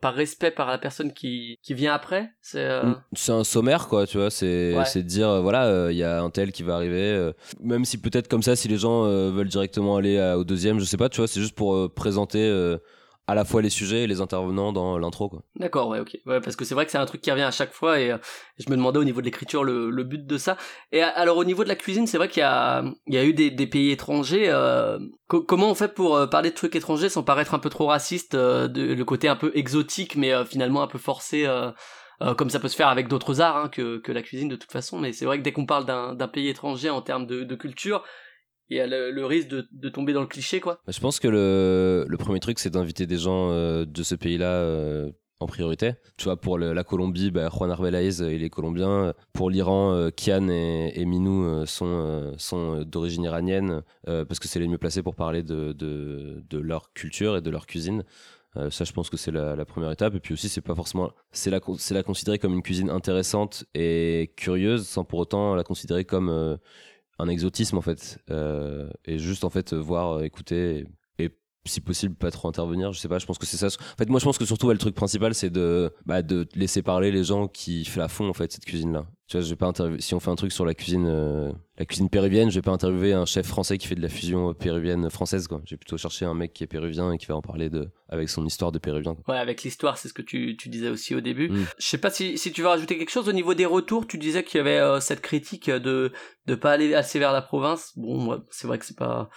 par 0.00 0.14
respect 0.14 0.50
par 0.50 0.68
la 0.68 0.78
personne 0.78 1.12
qui, 1.12 1.58
qui 1.62 1.74
vient 1.74 1.92
après. 1.94 2.30
C'est, 2.40 2.58
euh, 2.64 2.82
Mm. 2.82 3.02
C'est 3.14 3.32
un 3.32 3.44
sommaire 3.44 3.86
quoi, 3.88 4.06
tu 4.06 4.18
vois, 4.18 4.30
c'est 4.30 4.74
Ouais. 4.76 4.84
c'est 4.84 5.02
de 5.02 5.08
dire 5.08 5.28
euh, 5.28 5.40
voilà, 5.40 5.66
euh, 5.66 5.92
il 5.92 5.98
y 5.98 6.02
a 6.04 6.20
un 6.22 6.30
tel 6.30 6.50
qui 6.52 6.62
va 6.62 6.74
arriver 6.74 7.10
euh, 7.12 7.32
même 7.62 7.84
si 7.84 7.98
peut-être 7.98 8.26
comme 8.28 8.42
ça 8.42 8.56
si 8.56 8.68
les 8.68 8.78
gens 8.78 9.04
euh, 9.04 9.30
veulent 9.30 9.48
directement 9.48 9.96
aller 9.96 10.18
à- 10.18 10.38
au 10.38 10.44
deuxième, 10.44 10.80
je 10.80 10.84
sais 10.84 10.96
pas, 10.96 11.08
tu 11.08 11.18
vois, 11.18 11.28
c'est 11.28 11.40
juste 11.40 11.54
pour 11.54 11.74
euh, 11.74 11.88
présenter 11.88 12.40
euh, 12.46 12.78
à 13.26 13.34
la 13.34 13.44
fois 13.44 13.62
les 13.62 13.70
sujets 13.70 14.02
et 14.02 14.06
les 14.06 14.20
intervenants 14.20 14.72
dans 14.72 14.98
l'intro 14.98 15.28
quoi. 15.28 15.42
D'accord, 15.54 15.88
ouais, 15.88 16.00
ok. 16.00 16.18
Parce 16.24 16.56
que 16.56 16.64
c'est 16.64 16.74
vrai 16.74 16.84
que 16.84 16.90
c'est 16.90 16.98
un 16.98 17.06
truc 17.06 17.20
qui 17.20 17.30
revient 17.30 17.42
à 17.42 17.50
chaque 17.52 17.72
fois 17.72 18.00
et 18.00 18.10
euh, 18.10 18.18
je 18.58 18.68
me 18.70 18.76
demandais 18.76 18.98
au 18.98 19.04
niveau 19.04 19.20
de 19.20 19.26
l'écriture 19.26 19.62
le, 19.62 20.02
but 20.02 20.26
de 20.26 20.36
ça. 20.36 20.56
Et 20.90 21.02
alors 21.02 21.36
au 21.36 21.44
niveau 21.44 21.62
de 21.62 21.68
la 21.68 21.76
cuisine, 21.76 22.06
c'est 22.06 22.16
vrai 22.16 22.28
qu'il 22.28 22.40
y 22.40 22.44
a, 22.44 22.82
eu 23.24 23.32
des, 23.32 23.66
pays 23.66 23.92
étrangers. 23.92 24.46
euh, 24.48 24.98
co- 25.28 25.42
comment 25.42 25.70
on 25.70 25.74
fait 25.74 25.94
pour 25.94 26.16
euh, 26.16 26.26
parler 26.26 26.50
de 26.50 26.54
trucs 26.54 26.74
étrangers 26.74 27.08
sans 27.08 27.22
paraître 27.22 27.54
un 27.54 27.60
peu 27.60 27.70
trop 27.70 27.86
raciste, 27.86 28.34
le 28.34 29.02
côté 29.04 29.28
un 29.28 29.36
peu 29.36 29.52
exotique 29.54 30.16
mais 30.16 30.44
finalement 30.44 30.82
un 30.82 30.88
peu 30.88 30.98
forcé 30.98 31.46
comme 32.36 32.50
ça 32.50 32.60
peut 32.60 32.68
se 32.68 32.76
faire 32.76 32.88
avec 32.88 33.08
d'autres 33.08 33.40
arts 33.40 33.56
hein, 33.56 33.68
que, 33.68 34.02
la 34.10 34.22
cuisine 34.22 34.48
de 34.48 34.56
toute 34.56 34.72
façon. 34.72 34.98
Mais 34.98 35.12
c'est 35.12 35.24
vrai 35.24 35.38
que 35.38 35.42
dès 35.42 35.52
qu'on 35.52 35.66
parle 35.66 35.84
d'un 35.86 36.28
pays 36.28 36.48
étranger 36.48 36.90
en 36.90 37.00
termes 37.00 37.26
de 37.26 37.54
culture, 37.54 38.02
il 38.70 38.76
y 38.76 38.80
a 38.80 38.86
le, 38.86 39.26
risque 39.26 39.48
de, 39.48 39.88
tomber 39.88 40.12
dans 40.12 40.20
le 40.20 40.28
cliché, 40.28 40.60
quoi. 40.60 40.80
Bah, 40.86 40.92
Je 40.94 41.00
pense 41.00 41.18
que 41.18 41.26
le, 41.28 42.16
premier 42.18 42.38
truc, 42.38 42.58
c'est 42.60 42.70
d'inviter 42.70 43.06
des 43.06 43.18
gens 43.18 43.50
euh, 43.50 43.84
de 43.84 44.02
ce 44.04 44.14
pays-là 44.14 44.46
euh, 44.46 45.10
en 45.40 45.46
priorité. 45.46 45.94
Tu 46.16 46.24
vois, 46.24 46.40
pour 46.40 46.56
la 46.56 46.84
Colombie, 46.84 47.32
bah, 47.32 47.48
Juan 47.52 47.72
Arbeláez, 47.72 48.22
euh, 48.22 48.32
il 48.32 48.44
est 48.44 48.50
colombien. 48.50 49.12
Pour 49.32 49.50
l'Iran, 49.50 49.92
euh, 49.92 50.10
Kian 50.10 50.48
et, 50.48 50.92
et 50.94 51.04
Minou 51.04 51.66
sont, 51.66 52.84
d'origine 52.86 53.24
iranienne, 53.24 53.82
parce 54.04 54.38
que 54.38 54.46
c'est 54.46 54.60
les 54.60 54.68
mieux 54.68 54.78
placés 54.78 55.02
pour 55.02 55.16
parler 55.16 55.42
de, 55.42 56.42
leur 56.52 56.92
culture 56.92 57.36
et 57.36 57.40
de 57.40 57.50
leur 57.50 57.66
cuisine. 57.66 58.04
Ça, 58.70 58.84
je 58.84 58.92
pense 58.92 59.10
que 59.10 59.16
c'est 59.16 59.32
la, 59.32 59.64
première 59.64 59.90
étape. 59.90 60.14
Et 60.14 60.20
puis 60.20 60.34
aussi, 60.34 60.48
c'est 60.48 60.60
pas 60.60 60.74
forcément, 60.76 61.10
c'est 61.32 61.50
la, 61.50 61.60
considérer 62.02 62.38
comme 62.38 62.52
une 62.52 62.62
cuisine 62.62 62.90
intéressante 62.90 63.64
et 63.74 64.32
curieuse, 64.36 64.86
sans 64.86 65.04
pour 65.04 65.18
autant 65.18 65.56
la 65.56 65.64
considérer 65.64 66.04
comme 66.04 66.58
un 67.20 67.28
exotisme 67.28 67.78
en 67.78 67.80
fait. 67.80 68.18
Euh, 68.30 68.90
et 69.04 69.18
juste 69.18 69.44
en 69.44 69.50
fait 69.50 69.74
voir, 69.74 70.22
écouter 70.22 70.86
si 71.66 71.80
possible 71.80 72.14
pas 72.14 72.30
trop 72.30 72.48
intervenir. 72.48 72.92
Je 72.92 72.98
sais 72.98 73.08
pas. 73.08 73.18
Je 73.18 73.26
pense 73.26 73.38
que 73.38 73.46
c'est 73.46 73.56
ça. 73.56 73.66
En 73.66 73.96
fait, 73.98 74.08
moi, 74.08 74.18
je 74.18 74.24
pense 74.24 74.38
que 74.38 74.44
surtout 74.44 74.66
ouais, 74.66 74.74
le 74.74 74.78
truc 74.78 74.94
principal, 74.94 75.34
c'est 75.34 75.50
de, 75.50 75.92
bah, 76.06 76.22
de 76.22 76.48
laisser 76.54 76.82
parler 76.82 77.10
les 77.10 77.24
gens 77.24 77.48
qui 77.48 77.84
font 77.84 78.00
à 78.00 78.08
fond 78.08 78.28
en 78.28 78.32
fait 78.32 78.52
cette 78.52 78.64
cuisine 78.64 78.92
là. 78.92 79.06
Tu 79.26 79.36
vois, 79.36 79.44
je 79.44 79.50
vais 79.50 79.56
pas. 79.56 79.72
Si 80.00 80.14
on 80.14 80.20
fait 80.20 80.30
un 80.30 80.34
truc 80.34 80.50
sur 80.50 80.64
la 80.64 80.74
cuisine, 80.74 81.06
euh, 81.06 81.52
la 81.78 81.84
cuisine 81.84 82.08
péruvienne, 82.08 82.50
je 82.50 82.56
vais 82.56 82.62
pas 82.62 82.72
interviewer 82.72 83.12
un 83.12 83.26
chef 83.26 83.46
français 83.46 83.78
qui 83.78 83.86
fait 83.86 83.94
de 83.94 84.02
la 84.02 84.08
fusion 84.08 84.52
péruvienne 84.54 85.08
française 85.08 85.46
quoi. 85.46 85.60
J'ai 85.66 85.76
plutôt 85.76 85.96
cherché 85.96 86.24
un 86.24 86.34
mec 86.34 86.52
qui 86.52 86.64
est 86.64 86.66
péruvien 86.66 87.12
et 87.12 87.18
qui 87.18 87.26
va 87.26 87.36
en 87.36 87.42
parler 87.42 87.70
de 87.70 87.90
avec 88.08 88.28
son 88.28 88.44
histoire 88.44 88.72
de 88.72 88.78
péruvien. 88.80 89.14
quoi. 89.14 89.34
Ouais, 89.34 89.40
avec 89.40 89.62
l'histoire, 89.62 89.98
c'est 89.98 90.08
ce 90.08 90.14
que 90.14 90.22
tu, 90.22 90.56
tu 90.56 90.68
disais 90.68 90.88
aussi 90.88 91.14
au 91.14 91.20
début. 91.20 91.48
Mm. 91.48 91.66
Je 91.78 91.86
sais 91.86 91.98
pas 91.98 92.10
si, 92.10 92.38
si 92.38 92.50
tu 92.50 92.62
veux 92.62 92.68
rajouter 92.68 92.98
quelque 92.98 93.12
chose 93.12 93.28
au 93.28 93.32
niveau 93.32 93.54
des 93.54 93.66
retours. 93.66 94.08
Tu 94.08 94.18
disais 94.18 94.42
qu'il 94.42 94.58
y 94.58 94.60
avait 94.62 94.80
euh, 94.80 94.98
cette 94.98 95.20
critique 95.20 95.70
de 95.70 96.10
de 96.46 96.54
pas 96.56 96.72
aller 96.72 96.94
assez 96.94 97.20
vers 97.20 97.32
la 97.32 97.42
province. 97.42 97.92
Bon, 97.96 98.18
moi, 98.18 98.44
c'est 98.50 98.66
vrai 98.66 98.78
que 98.78 98.84
c'est 98.84 98.98
pas 98.98 99.30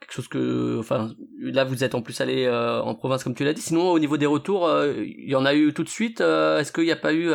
quelque 0.00 0.12
chose 0.12 0.28
que, 0.28 0.78
enfin, 0.78 1.10
là 1.40 1.64
vous 1.64 1.84
êtes 1.84 1.94
en 1.94 2.02
plus 2.02 2.20
allé 2.20 2.44
euh, 2.46 2.80
en 2.82 2.94
province 2.94 3.24
comme 3.24 3.34
tu 3.34 3.44
l'as 3.44 3.52
dit. 3.52 3.60
Sinon, 3.62 3.90
au 3.90 3.98
niveau 3.98 4.16
des 4.16 4.26
retours, 4.26 4.66
euh, 4.66 4.94
il 4.96 5.28
y 5.28 5.34
en 5.34 5.44
a 5.44 5.54
eu 5.54 5.72
tout 5.74 5.84
de 5.84 5.88
suite. 5.88 6.20
euh, 6.20 6.58
Est-ce 6.58 6.72
qu'il 6.72 6.84
n'y 6.84 6.92
a 6.92 6.96
pas 6.96 7.12
eu 7.12 7.30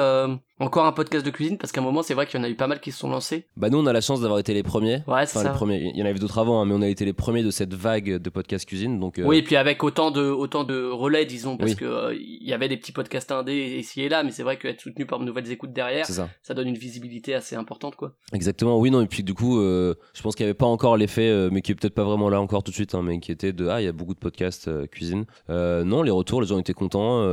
encore 0.59 0.85
un 0.85 0.91
podcast 0.91 1.25
de 1.25 1.31
cuisine 1.31 1.57
Parce 1.57 1.71
qu'à 1.71 1.81
un 1.81 1.83
moment, 1.83 2.03
c'est 2.03 2.13
vrai 2.13 2.25
qu'il 2.27 2.39
y 2.39 2.41
en 2.41 2.45
a 2.45 2.49
eu 2.49 2.55
pas 2.55 2.67
mal 2.67 2.79
qui 2.79 2.91
se 2.91 2.99
sont 2.99 3.09
lancés. 3.09 3.47
Bah 3.57 3.69
nous, 3.69 3.79
on 3.79 3.85
a 3.85 3.93
la 3.93 4.01
chance 4.01 4.21
d'avoir 4.21 4.39
été 4.39 4.53
les 4.53 4.63
premiers. 4.63 5.03
Ouais, 5.07 5.25
c'est 5.25 5.37
Enfin, 5.37 5.43
ça. 5.43 5.49
les 5.49 5.55
premiers. 5.55 5.91
Il 5.93 5.97
y 5.99 6.03
en 6.03 6.05
avait 6.05 6.19
d'autres 6.19 6.37
avant, 6.37 6.61
hein, 6.61 6.65
mais 6.65 6.73
on 6.75 6.81
a 6.81 6.87
été 6.87 7.05
les 7.05 7.13
premiers 7.13 7.43
de 7.43 7.49
cette 7.51 7.73
vague 7.73 8.17
de 8.17 8.29
podcast 8.29 8.65
cuisine. 8.67 8.99
Donc 8.99 9.19
euh, 9.19 9.23
Oui, 9.25 9.37
et 9.37 9.41
puis 9.43 9.55
avec 9.55 9.83
autant 9.83 10.11
de 10.11 10.21
autant 10.21 10.63
de 10.63 10.83
relais, 10.89 11.25
disons, 11.25 11.57
parce 11.57 11.71
Oui. 11.71 11.77
que 11.77 11.85
euh, 11.85 12.15
il 12.15 12.47
y 12.47 12.53
avait 12.53 12.67
des 12.69 12.77
petits 12.77 12.91
podcasts 12.91 13.31
indés 13.31 13.77
ici 13.79 14.01
et 14.01 14.09
là, 14.09 14.23
mais 14.23 14.31
c'est 14.31 14.43
vrai 14.43 14.57
qu'être 14.57 14.79
soutenu 14.81 15.05
par 15.05 15.19
de 15.19 15.25
nouvelles 15.25 15.51
écoutes 15.51 15.73
derrière, 15.73 16.05
ça. 16.05 16.29
ça 16.43 16.53
donne 16.53 16.67
une 16.67 16.77
visibilité 16.77 17.33
assez 17.33 17.55
importante, 17.55 17.95
quoi. 17.95 18.13
Exactement, 18.33 18.79
oui, 18.79 18.91
non, 18.91 19.01
et 19.01 19.07
puis 19.07 19.23
du 19.23 19.33
coup, 19.33 19.59
euh, 19.59 19.95
je 20.13 20.21
pense 20.21 20.35
qu'il 20.35 20.45
n'y 20.45 20.49
avait 20.49 20.57
pas 20.57 20.65
encore 20.67 20.97
l'effet, 20.97 21.49
mais 21.51 21.61
qui 21.61 21.71
est 21.71 21.75
peut-être 21.75 21.95
pas 21.95 22.03
vraiment 22.03 22.29
là 22.29 22.39
encore 22.39 22.63
tout 22.63 22.71
de 22.71 22.75
suite, 22.75 22.93
hein, 22.95 23.01
mais 23.03 23.19
qui 23.19 23.31
était 23.31 23.53
de 23.53 23.67
Ah, 23.67 23.81
il 23.81 23.85
y 23.85 23.87
a 23.87 23.91
beaucoup 23.91 24.13
de 24.13 24.19
podcasts 24.19 24.69
cuisine. 24.89 25.25
Non, 25.49 26.03
les 26.03 26.11
retours, 26.11 26.41
les 26.41 26.47
gens 26.47 26.59
étaient 26.59 26.73
contents. 26.73 27.23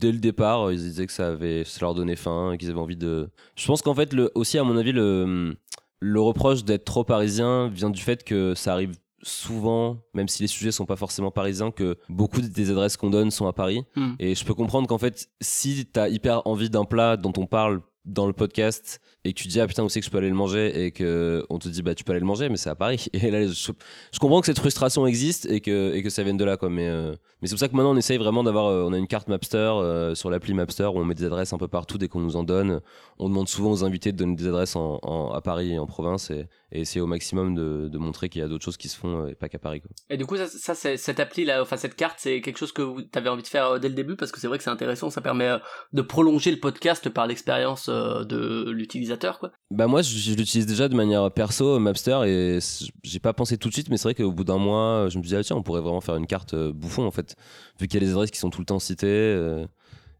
dès 0.00 0.12
le 0.12 0.18
départ, 0.18 0.70
ils 0.70 0.78
disaient 0.78 1.06
que 1.06 1.12
ça, 1.12 1.28
avait, 1.28 1.64
ça 1.64 1.78
leur 1.80 1.94
donnait 1.94 2.14
faim, 2.18 2.56
qu'ils 2.58 2.70
avaient 2.70 2.78
envie 2.78 2.96
de. 2.96 3.30
Je 3.56 3.66
pense 3.66 3.82
qu'en 3.82 3.94
fait, 3.94 4.12
le, 4.12 4.30
aussi, 4.34 4.58
à 4.58 4.64
mon 4.64 4.76
avis, 4.76 4.92
le, 4.92 5.56
le 6.00 6.20
reproche 6.20 6.64
d'être 6.64 6.84
trop 6.84 7.04
parisien 7.04 7.68
vient 7.68 7.90
du 7.90 8.02
fait 8.02 8.24
que 8.24 8.54
ça 8.54 8.72
arrive 8.72 8.94
souvent, 9.22 9.98
même 10.14 10.28
si 10.28 10.42
les 10.42 10.48
sujets 10.48 10.70
sont 10.70 10.86
pas 10.86 10.96
forcément 10.96 11.30
parisiens, 11.30 11.70
que 11.70 11.96
beaucoup 12.08 12.40
des 12.40 12.70
adresses 12.70 12.96
qu'on 12.96 13.10
donne 13.10 13.30
sont 13.30 13.46
à 13.46 13.52
Paris. 13.52 13.82
Hmm. 13.96 14.12
Et 14.18 14.34
je 14.34 14.44
peux 14.44 14.54
comprendre 14.54 14.86
qu'en 14.86 14.98
fait, 14.98 15.28
si 15.40 15.86
t'as 15.86 16.08
hyper 16.08 16.46
envie 16.46 16.70
d'un 16.70 16.84
plat 16.84 17.16
dont 17.16 17.32
on 17.36 17.46
parle 17.46 17.80
dans 18.08 18.26
le 18.26 18.32
podcast 18.32 19.00
et 19.24 19.32
que 19.32 19.38
tu 19.38 19.48
dis 19.48 19.60
ah 19.60 19.66
putain 19.66 19.84
où 19.84 19.88
c'est 19.88 20.00
que 20.00 20.06
je 20.06 20.10
peux 20.10 20.18
aller 20.18 20.28
le 20.28 20.34
manger 20.34 20.84
et 20.84 20.90
que 20.90 21.44
on 21.50 21.58
te 21.58 21.68
dit 21.68 21.82
bah 21.82 21.94
tu 21.94 22.04
peux 22.04 22.12
aller 22.12 22.20
le 22.20 22.26
manger 22.26 22.48
mais 22.48 22.56
c'est 22.56 22.70
à 22.70 22.74
Paris. 22.74 23.06
Et 23.12 23.30
là 23.30 23.46
je, 23.46 23.72
comprends 24.18 24.40
que 24.40 24.46
cette 24.46 24.58
frustration 24.58 25.06
existe 25.06 25.46
et 25.46 25.60
que 25.60 25.92
et 25.94 26.02
que 26.02 26.10
ça 26.10 26.22
vienne 26.22 26.36
de 26.36 26.44
là 26.44 26.56
quoi. 26.56 26.70
Mais 26.70 26.88
euh, 26.88 27.14
mais 27.40 27.48
c'est 27.48 27.54
pour 27.54 27.60
ça 27.60 27.68
que 27.68 27.76
maintenant 27.76 27.92
on 27.92 27.96
essaye 27.96 28.18
vraiment 28.18 28.42
d'avoir 28.42 28.66
euh, 28.66 28.84
on 28.86 28.92
a 28.92 28.98
une 28.98 29.06
carte 29.06 29.28
Mapster 29.28 29.56
euh, 29.58 30.14
sur 30.14 30.30
l'appli 30.30 30.54
Mapster 30.54 30.84
où 30.84 30.98
on 30.98 31.04
met 31.04 31.14
des 31.14 31.24
adresses 31.24 31.52
un 31.52 31.58
peu 31.58 31.68
partout 31.68 31.98
dès 31.98 32.08
qu'on 32.08 32.20
nous 32.20 32.36
en 32.36 32.44
donne. 32.44 32.80
On 33.18 33.28
demande 33.28 33.48
souvent 33.48 33.70
aux 33.70 33.84
invités 33.84 34.12
de 34.12 34.16
donner 34.16 34.36
des 34.36 34.46
adresses 34.46 34.76
en- 34.76 35.30
à 35.32 35.40
Paris 35.40 35.72
et 35.72 35.78
en 35.78 35.86
province 35.86 36.30
et, 36.30 36.46
et 36.72 36.80
essayer 36.80 37.00
au 37.00 37.06
maximum 37.06 37.54
de, 37.54 37.88
de 37.88 37.98
montrer 37.98 38.28
qu'il 38.28 38.40
y 38.40 38.44
a 38.44 38.48
d'autres 38.48 38.64
choses 38.64 38.76
qui 38.76 38.88
se 38.88 38.96
font 38.96 39.24
euh, 39.24 39.28
et 39.28 39.34
pas 39.34 39.48
qu'à 39.48 39.58
Paris 39.58 39.80
quoi. 39.80 39.90
Et 40.10 40.16
du 40.16 40.26
coup, 40.26 40.36
ça, 40.36 40.74
cette 40.74 41.20
appli 41.20 41.44
là, 41.44 41.62
enfin 41.62 41.76
cette 41.76 41.94
carte, 41.94 42.16
c'est 42.18 42.40
quelque 42.40 42.58
chose 42.58 42.72
que 42.72 42.82
vous 42.82 43.00
avez 43.14 43.28
envie 43.28 43.42
de 43.42 43.48
faire 43.48 43.66
euh, 43.66 43.78
dès 43.78 43.88
le 43.88 43.94
début? 43.94 44.16
Parce 44.16 44.32
que 44.32 44.40
c'est 44.40 44.48
vrai 44.48 44.58
que 44.58 44.64
c'est 44.64 44.70
intéressant, 44.70 45.10
ça 45.10 45.20
permet 45.20 45.48
euh, 45.48 45.58
de 45.92 46.02
prolonger 46.02 46.50
le 46.50 46.60
podcast 46.60 47.08
par 47.08 47.26
l'expérience 47.26 47.88
de 47.88 48.70
l'utilisateur, 48.70 49.38
quoi. 49.38 49.52
Bah 49.70 49.86
moi 49.86 50.02
je, 50.02 50.16
je 50.16 50.34
l'utilise 50.34 50.66
déjà 50.66 50.88
de 50.88 50.94
manière 50.94 51.30
perso 51.30 51.78
Mapster 51.78 52.20
et 52.26 52.58
j'ai 53.02 53.20
pas 53.20 53.32
pensé 53.32 53.58
tout 53.58 53.68
de 53.68 53.74
suite 53.74 53.90
mais 53.90 53.96
c'est 53.96 54.04
vrai 54.04 54.14
qu'au 54.14 54.32
bout 54.32 54.44
d'un 54.44 54.58
mois 54.58 55.08
je 55.08 55.18
me 55.18 55.22
suis 55.22 55.30
dit 55.30 55.36
ah 55.36 55.44
tiens 55.44 55.56
on 55.56 55.62
pourrait 55.62 55.80
vraiment 55.80 56.00
faire 56.00 56.16
une 56.16 56.26
carte 56.26 56.54
bouffon 56.54 57.06
en 57.06 57.10
fait 57.10 57.36
vu 57.80 57.86
qu'il 57.86 58.00
y 58.00 58.04
a 58.04 58.06
des 58.06 58.12
adresses 58.12 58.30
qui 58.30 58.38
sont 58.38 58.50
tout 58.50 58.60
le 58.60 58.66
temps 58.66 58.78
citées 58.78 59.06
euh, 59.06 59.66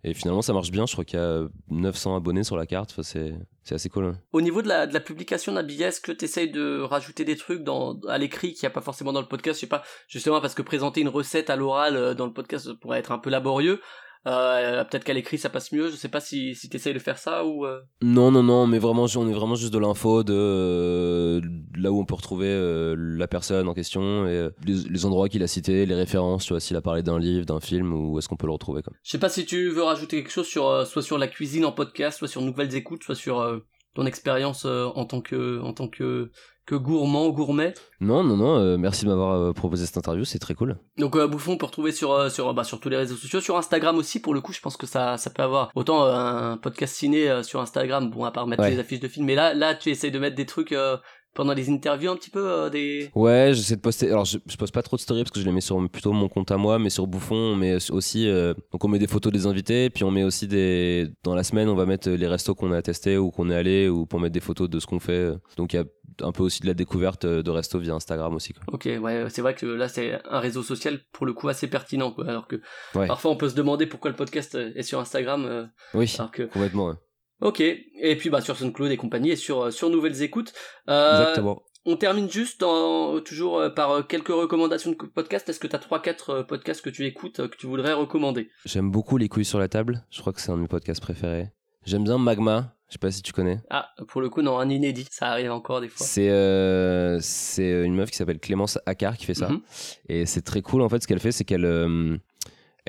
et 0.04 0.14
finalement 0.14 0.42
ça 0.42 0.52
marche 0.52 0.70
bien 0.70 0.87
je 0.87 0.92
crois 0.92 1.04
qu'il 1.04 1.18
y 1.18 1.22
a 1.22 1.46
900 1.68 2.16
abonnés 2.16 2.44
sur 2.44 2.56
la 2.56 2.66
carte 2.66 2.94
c'est 3.02 3.34
assez 3.70 3.88
cool 3.88 4.04
hein. 4.06 4.18
Au 4.32 4.40
niveau 4.40 4.62
de 4.62 4.68
la, 4.68 4.87
publication 5.00 5.52
d'un 5.52 5.62
billet, 5.62 5.87
est-ce 5.87 6.00
que 6.00 6.12
tu 6.12 6.24
essayes 6.24 6.50
de 6.50 6.80
rajouter 6.80 7.24
des 7.24 7.37
trucs 7.37 7.62
dans, 7.62 8.00
à 8.08 8.18
l'écrit 8.18 8.54
qu'il 8.54 8.66
n'y 8.66 8.68
a 8.68 8.74
pas 8.74 8.80
forcément 8.80 9.12
dans 9.12 9.20
le 9.20 9.28
podcast? 9.28 9.58
Je 9.58 9.61
sais 9.61 9.68
pas, 9.68 9.82
justement 10.08 10.40
parce 10.40 10.54
que 10.54 10.62
présenter 10.62 11.00
une 11.00 11.08
recette 11.08 11.50
à 11.50 11.56
l'oral 11.56 11.96
euh, 11.96 12.14
dans 12.14 12.26
le 12.26 12.32
podcast 12.32 12.72
pourrait 12.74 12.98
être 12.98 13.12
un 13.12 13.18
peu 13.18 13.30
laborieux. 13.30 13.80
Euh, 14.28 14.84
Peut-être 14.84 15.04
qu'à 15.04 15.14
l'écrit 15.14 15.38
ça 15.38 15.48
passe 15.48 15.72
mieux. 15.72 15.90
Je 15.90 15.96
sais 15.96 16.08
pas 16.08 16.20
si, 16.20 16.54
si 16.54 16.68
t'essayes 16.68 16.94
de 16.94 16.98
faire 16.98 17.18
ça 17.18 17.44
ou. 17.44 17.64
euh, 17.66 17.80
Non, 18.02 18.30
non, 18.30 18.42
non, 18.42 18.66
mais 18.66 18.78
vraiment, 18.78 19.06
on 19.16 19.28
est 19.28 19.32
vraiment 19.32 19.54
juste 19.54 19.72
de 19.72 19.78
l'info, 19.78 20.22
de 20.22 20.34
euh, 20.34 21.40
là 21.76 21.90
où 21.90 22.00
on 22.00 22.04
peut 22.04 22.14
retrouver 22.14 22.48
euh, 22.48 22.94
la 22.96 23.26
personne 23.26 23.68
en 23.68 23.74
question, 23.74 24.26
et 24.28 24.48
les, 24.66 24.74
les 24.90 25.06
endroits 25.06 25.28
qu'il 25.28 25.42
a 25.42 25.46
cités, 25.46 25.86
les 25.86 25.94
références, 25.94 26.44
tu 26.44 26.52
vois, 26.52 26.60
s'il 26.60 26.76
a 26.76 26.82
parlé 26.82 27.02
d'un 27.02 27.18
livre, 27.18 27.46
d'un 27.46 27.60
film, 27.60 27.92
ou 27.94 28.18
est-ce 28.18 28.28
qu'on 28.28 28.36
peut 28.36 28.46
le 28.46 28.52
retrouver. 28.52 28.82
Quoi. 28.82 28.92
Je 29.02 29.10
sais 29.10 29.18
pas 29.18 29.28
si 29.30 29.46
tu 29.46 29.70
veux 29.70 29.82
rajouter 29.82 30.18
quelque 30.22 30.32
chose 30.32 30.46
sur 30.46 30.86
soit 30.86 31.02
sur 31.02 31.18
la 31.18 31.28
cuisine 31.28 31.64
en 31.64 31.72
podcast, 31.72 32.18
soit 32.18 32.28
sur 32.28 32.42
nouvelles 32.42 32.74
écoutes, 32.74 33.02
soit 33.04 33.14
sur 33.14 33.62
ton 33.94 34.06
expérience 34.06 34.64
en 34.66 35.04
tant 35.06 35.20
que 35.20 35.60
en 35.62 35.72
tant 35.72 35.88
que 35.88 36.30
que 36.68 36.74
gourmand 36.74 37.31
gourmet? 37.31 37.72
Non, 38.00 38.22
non, 38.22 38.37
non, 38.37 38.59
euh, 38.59 38.76
merci 38.76 39.04
de 39.07 39.09
m'avoir 39.11 39.33
euh, 39.40 39.52
proposé 39.54 39.87
cette 39.87 39.96
interview, 39.96 40.24
c'est 40.26 40.38
très 40.38 40.54
cool. 40.54 40.76
Donc 40.98 41.16
euh, 41.16 41.26
Bouffon 41.26 41.52
on 41.52 41.57
peut 41.57 41.64
retrouver 41.66 41.92
sur 41.92 42.12
euh, 42.12 42.28
sur 42.28 42.52
bah, 42.52 42.62
sur 42.62 42.78
tous 42.78 42.90
les 42.90 42.96
réseaux 42.98 43.16
sociaux, 43.16 43.40
sur 43.40 43.57
Instagram 43.57 43.96
aussi 43.96 44.20
pour 44.20 44.35
le 44.35 44.42
coup, 44.42 44.52
je 44.52 44.61
pense 44.61 44.76
que 44.76 44.87
ça 44.87 45.16
ça 45.16 45.31
peut 45.31 45.42
avoir 45.42 45.70
autant 45.74 46.04
euh, 46.04 46.52
un 46.52 46.57
podcast 46.59 46.94
ciné 46.94 47.28
euh, 47.31 47.42
sur 47.42 47.61
Instagram, 47.61 48.11
bon 48.11 48.24
à 48.24 48.31
part 48.31 48.46
mettre 48.46 48.62
Ouais. 48.62 48.70
les 48.70 48.78
affiches 48.78 49.00
de 49.00 49.09
films, 49.09 49.24
mais 49.26 49.35
là 49.35 49.54
là 49.54 49.74
tu 49.74 49.88
essayes 49.88 50.11
de 50.12 50.18
mettre 50.18 50.37
des 50.37 50.46
trucs 50.46 50.72
euh, 50.72 50.98
pendant 51.34 51.52
les 51.54 51.70
interviews 51.70 52.10
un 52.10 52.16
petit 52.16 52.30
peu 52.30 52.44
euh, 52.50 52.70
des 52.70 53.10
Ouais, 53.14 53.50
j'essaie 53.54 53.76
de 53.76 53.80
poster. 53.80 54.08
Alors, 54.10 54.24
je, 54.24 54.38
je 54.46 54.56
poste 54.56 54.74
pas 54.74 54.82
trop 54.82 54.96
de 54.96 55.00
stories 55.00 55.22
parce 55.22 55.30
que 55.30 55.40
je 55.40 55.44
les 55.44 55.52
mets 55.52 55.60
sur 55.60 55.78
plutôt 55.90 56.12
mon 56.12 56.28
compte 56.28 56.50
à 56.50 56.56
moi, 56.56 56.78
mais 56.78 56.90
sur 56.90 57.06
Bouffon, 57.06 57.36
on 57.36 57.56
met 57.56 57.76
aussi. 57.90 58.28
euh, 58.28 58.54
donc, 58.72 58.84
on 58.84 58.88
met 58.88 58.98
des 58.98 59.06
photos 59.06 59.32
des 59.32 59.46
invités, 59.46 59.90
puis 59.90 60.04
on 60.04 60.10
met 60.10 60.24
aussi 60.24 60.46
des. 60.48 61.08
Dans 61.22 61.34
la 61.34 61.44
semaine, 61.44 61.68
on 61.68 61.74
va 61.74 61.86
mettre 61.86 62.10
les 62.10 62.26
restos 62.26 62.54
qu'on 62.54 62.72
a 62.72 62.82
testés 62.82 63.16
ou 63.16 63.30
qu'on 63.30 63.50
est 63.50 63.54
allé, 63.56 63.88
ou 63.88 64.06
pour 64.06 64.20
mettre 64.20 64.32
des 64.34 64.40
photos 64.40 64.68
de 64.68 64.80
ce 64.80 64.86
qu'on 64.86 65.00
fait. 65.00 65.32
Donc, 65.56 65.72
il 65.72 65.76
y 65.76 65.78
a 65.78 65.84
un 66.20 66.32
peu 66.32 66.42
aussi 66.42 66.60
de 66.62 66.66
la 66.66 66.74
découverte 66.74 67.24
de 67.26 67.50
restos 67.50 67.78
via 67.78 67.94
Instagram 67.94 68.34
aussi. 68.34 68.52
Quoi. 68.52 68.64
Ok, 68.72 68.86
ouais, 69.00 69.26
c'est 69.28 69.40
vrai 69.40 69.54
que 69.54 69.66
là 69.66 69.88
c'est 69.88 70.18
un 70.28 70.40
réseau 70.40 70.64
social 70.64 70.98
pour 71.12 71.26
le 71.26 71.32
coup 71.32 71.48
assez 71.48 71.68
pertinent, 71.68 72.10
quoi. 72.10 72.26
Alors 72.28 72.48
que 72.48 72.56
Ouais. 72.96 73.06
parfois 73.06 73.30
on 73.30 73.36
peut 73.36 73.48
se 73.48 73.54
demander 73.54 73.86
pourquoi 73.86 74.10
le 74.10 74.16
podcast 74.16 74.56
euh, 74.56 74.72
est 74.74 74.82
sur 74.82 74.98
Instagram, 74.98 75.44
euh, 75.44 75.64
Oui, 75.94 76.12
alors 76.18 76.32
que 76.32 76.42
complètement. 76.42 76.88
ouais. 76.88 76.94
Ok, 77.40 77.61
et 77.61 78.16
puis 78.16 78.31
bah 78.31 78.40
sur 78.40 78.57
SoundCloud 78.57 78.90
et 78.90 78.96
compagnie 78.96 79.31
et 79.31 79.37
sur 79.37 79.62
euh, 79.62 79.70
sur 79.70 79.90
Nouvelles 79.90 80.22
Écoutes. 80.22 80.53
Euh, 80.88 81.20
Exactement. 81.20 81.62
On 81.85 81.96
termine 81.96 82.29
juste 82.31 82.61
dans, 82.61 83.20
toujours 83.20 83.59
euh, 83.61 83.70
par 83.70 83.90
euh, 83.92 84.03
quelques 84.03 84.29
recommandations 84.29 84.90
de 84.90 84.96
podcasts. 84.96 85.48
Est-ce 85.48 85.61
que 85.61 85.68
tu 85.68 85.77
as 85.77 85.79
3-4 85.79 86.44
podcasts 86.44 86.83
que 86.83 86.90
tu 86.90 87.07
écoutes 87.07 87.48
que 87.48 87.57
tu 87.57 87.66
voudrais 87.66 87.92
recommander? 87.92 88.51
J'aime 88.64 88.90
beaucoup 88.90 89.16
Les 89.16 89.29
couilles 89.29 89.44
sur 89.44 89.59
la 89.59 89.68
table. 89.68 90.05
Je 90.11 90.20
crois 90.20 90.33
que 90.33 90.40
c'est 90.40 90.51
un 90.51 90.57
de 90.57 90.62
mes 90.62 90.68
podcasts 90.68 91.01
préférés. 91.01 91.51
J'aime 91.87 92.05
bien 92.05 92.18
Magma. 92.18 92.74
Je 92.88 92.94
sais 92.94 92.98
pas 92.98 93.11
si 93.11 93.22
tu 93.22 93.33
connais. 93.33 93.61
Ah, 93.68 93.90
pour 94.09 94.22
le 94.22 94.31
coup, 94.31 94.40
non, 94.40 94.59
un 94.59 94.68
inédit, 94.70 95.07
ça 95.11 95.27
arrive 95.27 95.53
encore 95.53 95.83
des 95.83 95.88
fois. 95.88 96.07
C'est 96.07 96.31
euh, 96.31 97.18
c'est 97.20 97.85
une 97.85 97.94
meuf 97.94 98.11
qui 98.11 98.16
s'appelle 98.16 98.38
Clémence 98.38 98.79
Accard 98.87 99.16
qui 99.18 99.27
fait 99.27 99.35
ça. 99.35 99.51
Mhm. 99.51 99.61
Et 100.09 100.27
c'est 100.27 100.40
très 100.40 100.62
cool 100.62 100.81
en 100.81 100.88
fait. 100.88 101.03
Ce 101.03 101.07
qu'elle 101.07 101.20
fait, 101.20 101.33
c'est 101.33 101.44
qu'elle 101.44 101.66
euh, 101.66 102.16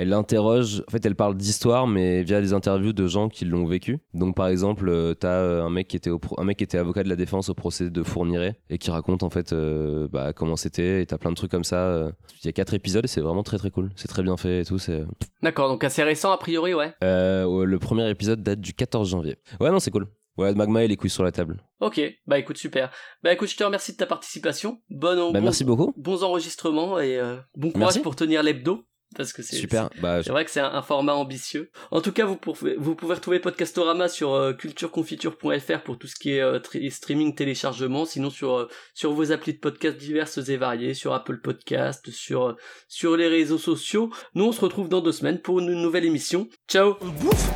elle 0.01 0.13
interroge. 0.13 0.83
En 0.87 0.91
fait, 0.91 1.05
elle 1.05 1.15
parle 1.15 1.35
d'histoire, 1.35 1.87
mais 1.87 2.23
via 2.23 2.41
des 2.41 2.53
interviews 2.53 2.93
de 2.93 3.07
gens 3.07 3.29
qui 3.29 3.45
l'ont 3.45 3.65
vécu. 3.65 3.99
Donc, 4.13 4.35
par 4.35 4.47
exemple, 4.47 4.87
euh, 4.89 5.13
t'as 5.13 5.27
euh, 5.41 5.63
un 5.63 5.69
mec 5.69 5.87
qui 5.87 5.97
était 5.97 6.09
au 6.09 6.19
pro- 6.19 6.39
un 6.39 6.43
mec 6.43 6.57
qui 6.57 6.63
était 6.63 6.77
avocat 6.77 7.03
de 7.03 7.09
la 7.09 7.15
défense 7.15 7.49
au 7.49 7.53
procès 7.53 7.89
de 7.89 8.03
Fourniret 8.03 8.59
et 8.69 8.77
qui 8.77 8.91
raconte 8.91 9.23
en 9.23 9.29
fait 9.29 9.53
euh, 9.53 10.07
bah, 10.11 10.33
comment 10.33 10.55
c'était. 10.55 11.01
Et 11.01 11.05
t'as 11.05 11.17
plein 11.17 11.31
de 11.31 11.35
trucs 11.35 11.51
comme 11.51 11.63
ça. 11.63 12.11
Il 12.41 12.45
y 12.45 12.49
a 12.49 12.53
quatre 12.53 12.73
épisodes 12.73 13.03
et 13.05 13.07
c'est 13.07 13.21
vraiment 13.21 13.43
très 13.43 13.57
très 13.57 13.71
cool. 13.71 13.89
C'est 13.95 14.07
très 14.07 14.23
bien 14.23 14.37
fait 14.37 14.61
et 14.61 14.65
tout. 14.65 14.79
C'est 14.79 15.03
D'accord, 15.43 15.67
donc 15.69 15.83
assez 15.83 16.03
récent 16.03 16.31
a 16.31 16.37
priori, 16.37 16.73
ouais. 16.73 16.93
le 17.01 17.77
premier 17.77 18.09
épisode 18.09 18.41
date 18.43 18.61
du 18.61 18.73
14 18.73 19.09
janvier. 19.09 19.37
Ouais, 19.59 19.69
non, 19.71 19.79
c'est 19.79 19.91
cool. 19.91 20.07
Ouais, 20.37 20.53
Magma 20.53 20.83
et 20.85 20.87
les 20.87 20.95
couilles 20.95 21.09
sur 21.09 21.23
la 21.23 21.33
table. 21.33 21.61
Ok, 21.81 21.99
bah 22.25 22.39
écoute, 22.39 22.57
super. 22.57 22.91
Bah 23.23 23.33
écoute, 23.33 23.49
je 23.49 23.57
te 23.57 23.63
remercie 23.65 23.91
de 23.91 23.97
ta 23.97 24.05
participation. 24.05 24.79
Bonne, 24.89 25.17
Bah, 25.33 25.39
bon- 25.39 25.43
merci 25.43 25.65
beaucoup. 25.65 25.93
Bons 25.97 26.23
enregistrements 26.23 26.97
et 26.99 27.19
bon 27.57 27.71
courage 27.71 27.79
Merci. 27.87 27.99
pour 27.99 28.15
tenir 28.15 28.41
l'hebdo. 28.41 28.85
Parce 29.15 29.33
que 29.33 29.41
c'est 29.41 29.55
Super. 29.55 29.89
Bah, 30.01 30.21
C'est 30.23 30.29
vrai 30.31 30.45
que 30.45 30.51
c'est 30.51 30.59
un, 30.59 30.71
un 30.71 30.81
format 30.83 31.13
ambitieux. 31.15 31.71
En 31.89 31.99
tout 31.99 32.11
cas, 32.11 32.25
vous 32.25 32.35
pouvez, 32.35 32.75
vous 32.77 32.93
pouvez 32.95 33.15
retrouver 33.15 33.39
Podcastorama 33.39 34.07
sur 34.07 34.33
euh, 34.33 34.53
cultureconfiture.fr 34.53 35.81
pour 35.83 35.97
tout 35.97 36.07
ce 36.07 36.15
qui 36.15 36.33
est 36.33 36.41
euh, 36.41 36.59
tri- 36.59 36.91
streaming, 36.91 37.33
téléchargement. 37.33 38.05
Sinon, 38.05 38.29
sur, 38.29 38.55
euh, 38.55 38.67
sur 38.93 39.11
vos 39.13 39.31
applis 39.31 39.53
de 39.53 39.59
podcast 39.59 39.97
diverses 39.97 40.37
et 40.47 40.57
variées, 40.57 40.93
sur 40.93 41.13
Apple 41.13 41.39
Podcast, 41.41 42.11
sur, 42.11 42.49
euh, 42.49 42.55
sur 42.87 43.17
les 43.17 43.27
réseaux 43.27 43.57
sociaux. 43.57 44.11
Nous, 44.35 44.45
on 44.45 44.51
se 44.51 44.61
retrouve 44.61 44.89
dans 44.89 45.01
deux 45.01 45.11
semaines 45.11 45.41
pour 45.41 45.59
une 45.59 45.73
nouvelle 45.73 46.05
émission. 46.05 46.47
Ciao 46.67 46.95
Tu 46.99 47.05
bouffes. 47.23 47.49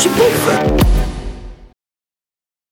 Tu 0.00 0.08
bouffes. 0.10 1.03